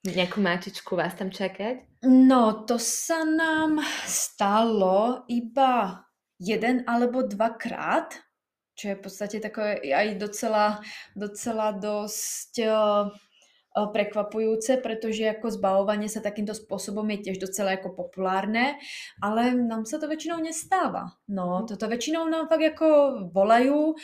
Nejakú 0.01 0.41
mačičku 0.41 0.97
vás 0.97 1.13
tam 1.13 1.29
čakať? 1.29 2.01
No, 2.09 2.65
to 2.65 2.81
sa 2.81 3.21
nám 3.21 3.77
stalo 4.09 5.21
iba 5.29 6.01
jeden 6.41 6.81
alebo 6.89 7.21
dvakrát, 7.21 8.17
čo 8.73 8.89
je 8.89 8.95
v 8.97 9.03
podstate 9.05 9.37
takové 9.37 9.77
aj 9.93 10.17
docela, 10.17 10.81
docela 11.13 11.69
dosť 11.77 12.65
prekvapujúce, 13.71 14.83
pretože 14.83 15.23
ako 15.31 15.47
zbavovanie 15.55 16.11
sa 16.11 16.19
takýmto 16.19 16.51
spôsobom 16.51 17.07
je 17.15 17.31
tiež 17.31 17.39
docela 17.39 17.79
ako 17.79 17.95
populárne, 17.95 18.75
ale 19.23 19.55
nám 19.55 19.87
sa 19.87 19.95
to 19.95 20.11
väčšinou 20.11 20.43
nestáva. 20.43 21.15
No, 21.31 21.63
toto 21.63 21.87
väčšinou 21.87 22.27
nám 22.27 22.51
fakt 22.51 22.75
ako 22.75 22.87
volajú, 23.31 23.95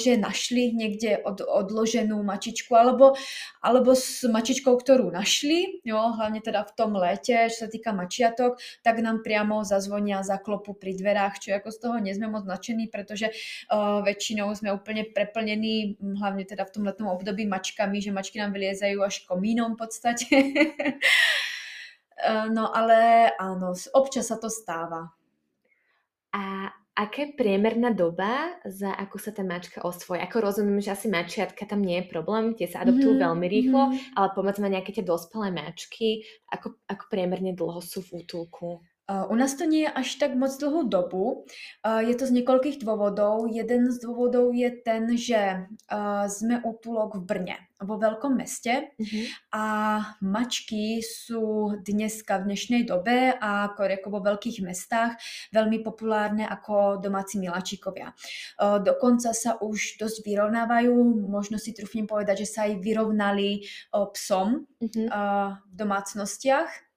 že 0.00 0.16
našli 0.16 0.72
niekde 0.72 1.20
od, 1.20 1.44
odloženú 1.44 2.16
mačičku, 2.24 2.72
alebo, 2.72 3.12
alebo 3.60 3.92
s 3.92 4.24
mačičkou, 4.24 4.72
ktorú 4.72 5.12
našli, 5.12 5.84
jo, 5.84 6.00
hlavne 6.16 6.40
teda 6.40 6.64
v 6.64 6.72
tom 6.72 6.96
lete, 6.96 7.52
čo 7.52 7.66
sa 7.66 7.68
týka 7.68 7.92
mačiatok, 7.92 8.56
tak 8.80 9.04
nám 9.04 9.20
priamo 9.20 9.60
zazvonia, 9.68 10.24
zaklopu 10.24 10.72
pri 10.72 10.96
dverách, 10.96 11.44
čo 11.44 11.52
ako 11.52 11.68
z 11.68 11.78
toho 11.78 11.96
nie 12.00 12.16
sme 12.16 12.32
moc 12.32 12.48
nadšení, 12.48 12.88
pretože 12.88 13.28
uh, 13.28 14.00
väčšinou 14.00 14.48
sme 14.56 14.72
úplne 14.72 15.04
preplnení, 15.04 16.00
hlavne 16.00 16.48
teda 16.48 16.64
v 16.64 16.72
tom 16.72 16.82
letnom 16.88 17.12
období 17.12 17.44
mačkami, 17.44 18.00
že 18.00 18.08
mačky 18.08 18.40
nám 18.40 18.56
vyliezajú 18.56 18.93
vyzerajú 18.94 19.00
až 19.02 19.26
komínom 19.26 19.74
v 19.74 19.80
podstate. 19.80 20.26
Eh, 22.14 22.46
no 22.48 22.70
ale 22.70 23.28
áno, 23.36 23.74
občas 23.92 24.30
sa 24.30 24.38
to 24.38 24.46
stáva. 24.46 25.12
A 26.30 26.70
aká 26.94 27.26
je 27.26 27.36
priemerná 27.36 27.90
doba, 27.90 28.54
za 28.64 28.96
ako 28.96 29.18
sa 29.18 29.34
tá 29.34 29.42
mačka 29.42 29.82
osvojí? 29.82 30.22
Ako 30.22 30.40
rozumiem, 30.40 30.78
že 30.78 30.94
asi 30.94 31.10
mačiatka 31.10 31.66
tam 31.66 31.82
nie 31.82 32.00
je 32.00 32.08
problém, 32.08 32.54
tie 32.54 32.70
sa 32.70 32.86
adoptujú 32.86 33.18
mm-hmm. 33.18 33.28
veľmi 33.28 33.46
rýchlo, 33.50 33.82
mm-hmm. 33.90 34.14
ale 34.14 34.28
povedzme 34.30 34.72
nejaké 34.72 34.94
tie 34.94 35.04
dospelé 35.04 35.52
mačky, 35.52 36.24
ako, 36.48 36.78
ako 36.86 37.04
priemerne 37.12 37.52
dlho 37.52 37.82
sú 37.82 38.00
v 38.00 38.24
útulku? 38.24 38.80
U 39.04 39.34
nás 39.36 39.52
to 39.52 39.68
nie 39.68 39.84
je 39.84 39.90
až 39.92 40.08
tak 40.16 40.32
moc 40.32 40.56
dlhou 40.56 40.88
dobu. 40.88 41.44
Je 41.84 42.14
to 42.16 42.24
z 42.24 42.40
několikých 42.40 42.80
dôvodov. 42.80 43.52
Jeden 43.52 43.92
z 43.92 44.00
dôvodov 44.00 44.56
je 44.56 44.72
ten, 44.80 45.12
že 45.12 45.68
sme 46.32 46.64
útulok 46.64 47.20
v 47.20 47.22
Brne, 47.28 47.56
vo 47.84 48.00
veľkom 48.00 48.32
meste 48.40 48.96
mm-hmm. 48.96 49.24
a 49.52 49.64
mačky 50.24 51.04
sú 51.04 51.76
dneska 51.84 52.40
v 52.40 52.46
dnešnej 52.48 52.82
dobe 52.88 53.36
a 53.36 53.68
ako 53.76 54.08
vo 54.08 54.20
veľkých 54.24 54.64
mestách 54.64 55.20
veľmi 55.52 55.84
populárne 55.84 56.48
ako 56.48 56.96
domáci 56.96 57.36
miláčikovia. 57.36 58.16
Dokonca 58.56 59.36
sa 59.36 59.60
už 59.60 60.00
dosť 60.00 60.24
vyrovnávajú, 60.24 60.96
možno 61.28 61.60
si 61.60 61.76
trúfnem 61.76 62.08
povedať, 62.08 62.48
že 62.48 62.56
sa 62.56 62.60
aj 62.64 62.80
vyrovnali 62.80 63.68
psom 63.92 64.64
mm-hmm. 64.80 65.06
v 65.60 65.68
domácnostiach 65.76 66.93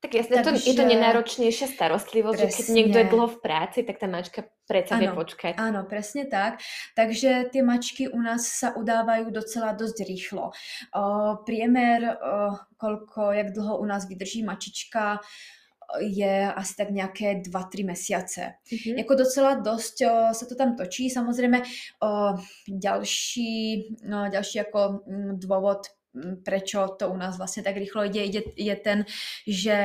tak 0.00 0.16
jasne, 0.16 0.40
Takže... 0.40 0.64
to, 0.64 0.70
je 0.72 0.76
to 0.80 0.84
nenáročnejšia 0.88 1.68
starostlivosť, 1.76 2.40
presne. 2.40 2.48
že 2.48 2.56
keď 2.56 2.66
niekto 2.72 2.96
je 2.96 3.10
dlho 3.12 3.28
v 3.28 3.38
práci, 3.44 3.78
tak 3.84 4.00
tá 4.00 4.08
mačka 4.08 4.48
predsa 4.64 4.96
vie 4.96 5.12
počkať. 5.12 5.60
Áno, 5.60 5.84
presne 5.84 6.24
tak. 6.24 6.64
Takže 6.96 7.52
tie 7.52 7.60
mačky 7.60 8.08
u 8.08 8.16
nás 8.16 8.48
sa 8.48 8.72
udávajú 8.72 9.28
docela 9.28 9.76
dosť 9.76 10.08
rýchlo. 10.08 10.56
O, 10.96 11.02
priemer, 11.44 12.16
o, 12.16 12.16
koľko, 12.80 13.36
jak 13.36 13.52
dlho 13.52 13.76
u 13.76 13.84
nás 13.84 14.08
vydrží 14.08 14.40
mačička, 14.40 15.20
je 16.00 16.48
asi 16.48 16.72
tak 16.78 16.94
nejaké 16.94 17.42
2-3 17.44 17.84
mesiace. 17.84 18.56
Mm-hmm. 18.72 18.96
Jako 19.04 19.14
docela 19.14 19.60
dosť 19.60 19.96
o, 20.06 20.12
sa 20.32 20.44
to 20.46 20.54
tam 20.56 20.80
točí. 20.80 21.12
Samozrejme, 21.12 21.60
o, 22.00 22.40
ďalší, 22.64 23.52
no, 24.08 24.32
ďalší 24.32 24.64
ako 24.64 25.04
m, 25.04 25.36
dôvod 25.36 25.92
prečo 26.44 26.88
to 26.98 27.08
u 27.08 27.16
nás 27.16 27.38
vlastně 27.38 27.62
tak 27.62 27.76
rychlo 27.76 28.04
jde, 28.04 28.20
je, 28.56 28.76
ten, 28.76 29.04
že 29.46 29.78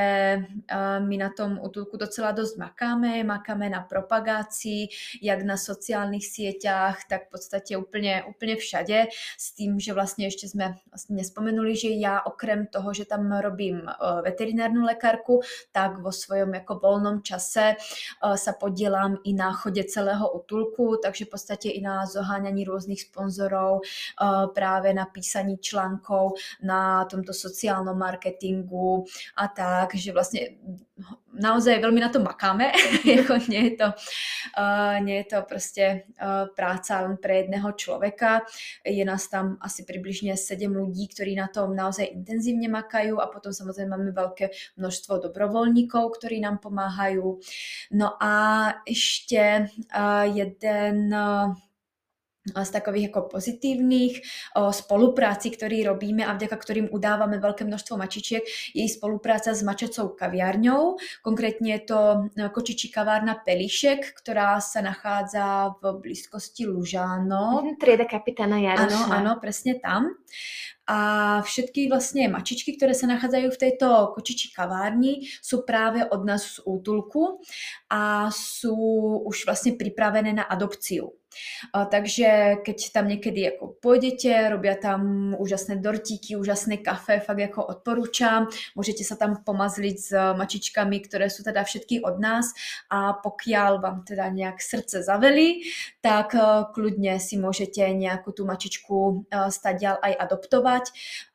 my 1.00 1.18
na 1.18 1.30
tom 1.38 1.60
útulku 1.62 1.98
docela 1.98 2.32
dost 2.32 2.58
makáme, 2.58 3.24
makáme 3.24 3.70
na 3.70 3.82
propagaci, 3.82 4.88
jak 5.22 5.42
na 5.42 5.58
sociálnych 5.58 6.26
sieťach, 6.26 7.00
tak 7.10 7.28
v 7.28 7.32
podstate 7.32 7.78
úplně, 7.78 8.24
úplně 8.30 8.56
všade, 8.56 9.06
s 9.38 9.56
tým, 9.56 9.80
že 9.80 9.94
vlastně 9.94 10.26
ještě 10.26 10.50
jsme 10.50 10.76
vlastně 10.90 11.16
nespomenuli, 11.16 11.76
že 11.76 11.90
já 11.90 12.22
okrem 12.22 12.68
toho, 12.68 12.94
že 12.94 13.06
tam 13.06 13.32
robím 13.32 13.82
veterinárnu 14.22 14.84
lekárku, 14.84 15.42
tak 15.72 15.98
vo 16.00 16.12
svojom 16.12 16.54
jako 16.54 16.76
volnom 16.76 17.22
čase 17.22 17.76
sa 18.36 18.52
podielam 18.54 19.18
i 19.24 19.34
na 19.34 19.54
chode 19.54 19.84
celého 19.84 20.32
útulku, 20.32 20.98
takže 21.04 21.26
v 21.26 21.30
podstate 21.30 21.70
i 21.70 21.82
na 21.82 22.06
zoháňaní 22.06 22.66
rôznych 22.66 23.02
sponzorov, 23.02 23.82
práve 24.54 24.94
na 24.94 25.06
písaní 25.06 25.58
článkov 25.58 26.15
článkov 26.16 26.40
na 26.64 27.06
tomto 27.06 27.34
sociálnom 27.34 27.98
marketingu 27.98 29.06
a 29.38 29.48
tak, 29.48 29.96
že 29.96 30.12
vlastně 30.12 30.42
naozaj 31.36 31.80
veľmi 31.84 32.00
na 32.00 32.10
to 32.10 32.20
makáme, 32.20 32.72
jako 33.06 33.34
nie 33.52 33.64
je 33.64 33.72
to, 33.76 33.88
uh, 34.58 35.00
nie 35.04 35.18
je 35.18 35.24
to 35.24 35.42
prostě 35.42 36.04
uh, 36.22 36.48
práca 36.56 37.02
len 37.02 37.18
pre 37.18 37.36
jedného 37.36 37.72
človeka, 37.72 38.42
je 38.86 39.06
nás 39.06 39.28
tam 39.28 39.58
asi 39.60 39.84
približne 39.84 40.38
7 40.38 40.72
ľudí, 40.72 41.08
ktorí 41.08 41.36
na 41.36 41.48
tom 41.48 41.76
naozaj 41.76 42.08
intenzívne 42.08 42.68
makajú 42.72 43.20
a 43.20 43.28
potom 43.28 43.52
samozrejme 43.54 43.92
máme 43.92 44.12
veľké 44.12 44.50
množstvo 44.80 45.20
dobrovoľníkov, 45.20 46.16
ktorí 46.16 46.40
nám 46.40 46.64
pomáhajú. 46.64 47.44
No 47.92 48.16
a 48.16 48.34
ešte 48.88 49.68
uh, 49.92 50.24
jeden 50.32 51.12
uh, 51.12 51.52
z 52.54 52.70
takových 52.70 53.04
jako 53.04 53.22
pozitívnych 53.22 54.22
o, 54.56 54.74
spolupráci, 54.74 55.50
ktorý 55.50 55.90
robíme 55.90 56.22
a 56.26 56.38
vďaka 56.38 56.58
ktorým 56.58 56.88
udávame 56.94 57.42
veľké 57.42 57.66
množstvo 57.66 57.98
mačičiek, 57.98 58.46
je 58.74 58.86
spolupráca 58.86 59.58
s 59.58 59.66
mačacou 59.66 60.14
kaviárňou. 60.14 61.02
Konkrétne 61.26 61.74
je 61.80 61.82
to 61.90 62.00
e, 62.38 62.50
kočičí 62.50 62.94
kavárna 62.94 63.34
Pelišek, 63.42 64.14
ktorá 64.22 64.62
sa 64.62 64.86
nachádza 64.86 65.74
v 65.82 66.06
blízkosti 66.06 66.70
Lužánov. 66.70 67.66
Mhm, 67.66 67.82
trieda 67.82 68.06
kapitána 68.06 68.62
Jaroša. 68.62 69.10
Áno, 69.10 69.14
áno, 69.14 69.32
presne 69.42 69.82
tam. 69.82 70.14
A 70.86 70.98
všetky 71.42 71.90
vlastne 71.90 72.30
mačičky, 72.30 72.78
ktoré 72.78 72.94
sa 72.94 73.10
nachádzajú 73.10 73.50
v 73.50 73.58
tejto 73.58 74.14
kočičí 74.14 74.54
kavárni, 74.54 75.26
sú 75.42 75.66
práve 75.66 76.06
od 76.06 76.22
nás 76.22 76.46
z 76.46 76.58
útulku 76.62 77.42
a 77.90 78.30
sú 78.30 78.78
už 79.26 79.50
vlastne 79.50 79.74
pripravené 79.74 80.38
na 80.38 80.46
adopciu. 80.46 81.18
Takže 81.72 82.62
keď 82.66 82.78
tam 82.92 83.06
niekedy 83.08 83.56
ako 83.56 83.78
pôjdete, 83.80 84.52
robia 84.52 84.76
tam 84.76 85.34
úžasné 85.36 85.80
dortíky, 85.80 86.36
úžasné 86.36 86.82
kafe, 86.82 87.20
fakt 87.20 87.42
ako 87.42 87.62
odporúčam. 87.80 88.48
Môžete 88.74 89.04
sa 89.04 89.20
tam 89.20 89.42
pomazliť 89.44 89.98
s 89.98 90.10
mačičkami, 90.14 90.98
ktoré 91.06 91.28
sú 91.30 91.44
teda 91.44 91.64
všetky 91.64 92.02
od 92.02 92.18
nás. 92.18 92.56
A 92.90 93.14
pokiaľ 93.18 93.80
vám 93.82 94.08
teda 94.08 94.30
nejak 94.32 94.62
srdce 94.62 95.04
zaveli, 95.04 95.68
tak 96.00 96.34
uh, 96.38 96.70
kľudne 96.72 97.18
si 97.20 97.36
môžete 97.36 97.82
nejakú 97.94 98.32
tú 98.32 98.48
mačičku 98.48 99.28
uh, 99.30 99.50
stadial 99.52 100.00
aj 100.02 100.14
adoptovať. 100.16 100.84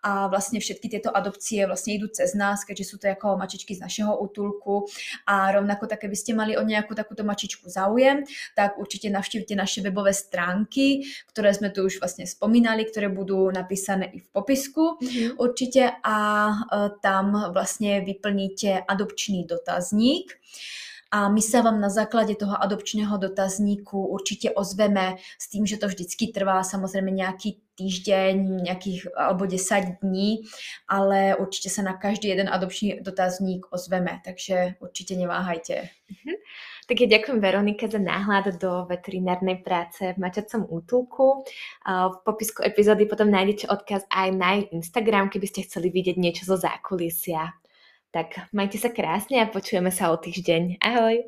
A 0.01 0.33
vlastne 0.33 0.59
všetky 0.59 0.89
tieto 0.89 1.13
adopcie 1.13 1.69
vlastne 1.69 1.93
idú 1.97 2.09
cez 2.09 2.33
nás, 2.33 2.65
keďže 2.65 2.85
sú 2.89 2.97
to 2.97 3.13
ako 3.13 3.37
mačičky 3.37 3.77
z 3.77 3.85
našeho 3.85 4.17
útulku. 4.17 4.89
A 5.29 5.53
rovnako 5.53 5.87
také 5.87 6.09
by 6.09 6.17
ste 6.17 6.33
mali 6.33 6.57
o 6.57 6.65
nejakú 6.65 6.97
takúto 6.97 7.27
mačičku 7.27 7.69
záujem, 7.69 8.25
tak 8.57 8.81
určite 8.81 9.13
navštívte 9.13 9.53
naše 9.53 9.85
webové 9.91 10.15
stránky, 10.15 11.03
ktoré 11.35 11.51
sme 11.51 11.75
tu 11.75 11.83
už 11.83 11.99
vlastne 11.99 12.25
spomínali, 12.31 12.87
ktoré 12.87 13.11
budú 13.11 13.51
napísané 13.51 14.15
i 14.15 14.23
v 14.23 14.29
popisku 14.31 15.03
mm-hmm. 15.03 15.43
určite 15.43 15.99
a 16.07 16.19
e, 16.47 16.55
tam 17.03 17.51
vlastne 17.51 18.07
vyplníte 18.07 18.87
adopčný 18.87 19.43
dotazník 19.51 20.39
a 21.11 21.27
my 21.27 21.43
sa 21.43 21.67
vám 21.67 21.83
na 21.83 21.91
základe 21.91 22.39
toho 22.39 22.55
adopčného 22.55 23.19
dotazníku 23.19 23.99
určite 23.99 24.55
ozveme 24.55 25.19
s 25.43 25.51
tým, 25.51 25.67
že 25.67 25.75
to 25.75 25.91
vždycky 25.91 26.31
trvá 26.31 26.63
samozrejme 26.63 27.11
nejaký 27.11 27.59
týždeň, 27.75 28.63
nejakých 28.63 29.11
alebo 29.19 29.43
10 29.43 30.07
dní, 30.07 30.47
ale 30.87 31.35
určite 31.35 31.67
sa 31.67 31.83
na 31.83 31.99
každý 31.99 32.31
jeden 32.31 32.47
adopčný 32.47 33.03
dotazník 33.03 33.67
ozveme, 33.75 34.23
takže 34.23 34.79
určite 34.79 35.19
neváhajte. 35.19 35.91
Mm-hmm. 35.91 36.37
Tak 36.91 37.07
ja 37.07 37.23
ďakujem 37.23 37.39
Veronike 37.39 37.87
za 37.87 38.03
náhľad 38.03 38.59
do 38.59 38.83
veterinárnej 38.91 39.63
práce 39.63 40.11
v 40.11 40.19
mačacom 40.19 40.67
útulku. 40.67 41.47
V 41.87 42.17
popisku 42.27 42.67
epizódy 42.67 43.07
potom 43.07 43.31
nájdete 43.31 43.71
odkaz 43.71 44.11
aj 44.11 44.29
na 44.35 44.59
Instagram, 44.59 45.31
keby 45.31 45.47
ste 45.47 45.71
chceli 45.71 45.95
vidieť 45.95 46.19
niečo 46.19 46.51
zo 46.51 46.59
zákulisia. 46.59 47.55
Tak 48.11 48.51
majte 48.51 48.83
sa 48.83 48.91
krásne 48.91 49.39
a 49.39 49.47
počujeme 49.47 49.95
sa 49.95 50.11
o 50.11 50.19
týždeň. 50.19 50.83
Ahoj! 50.83 51.23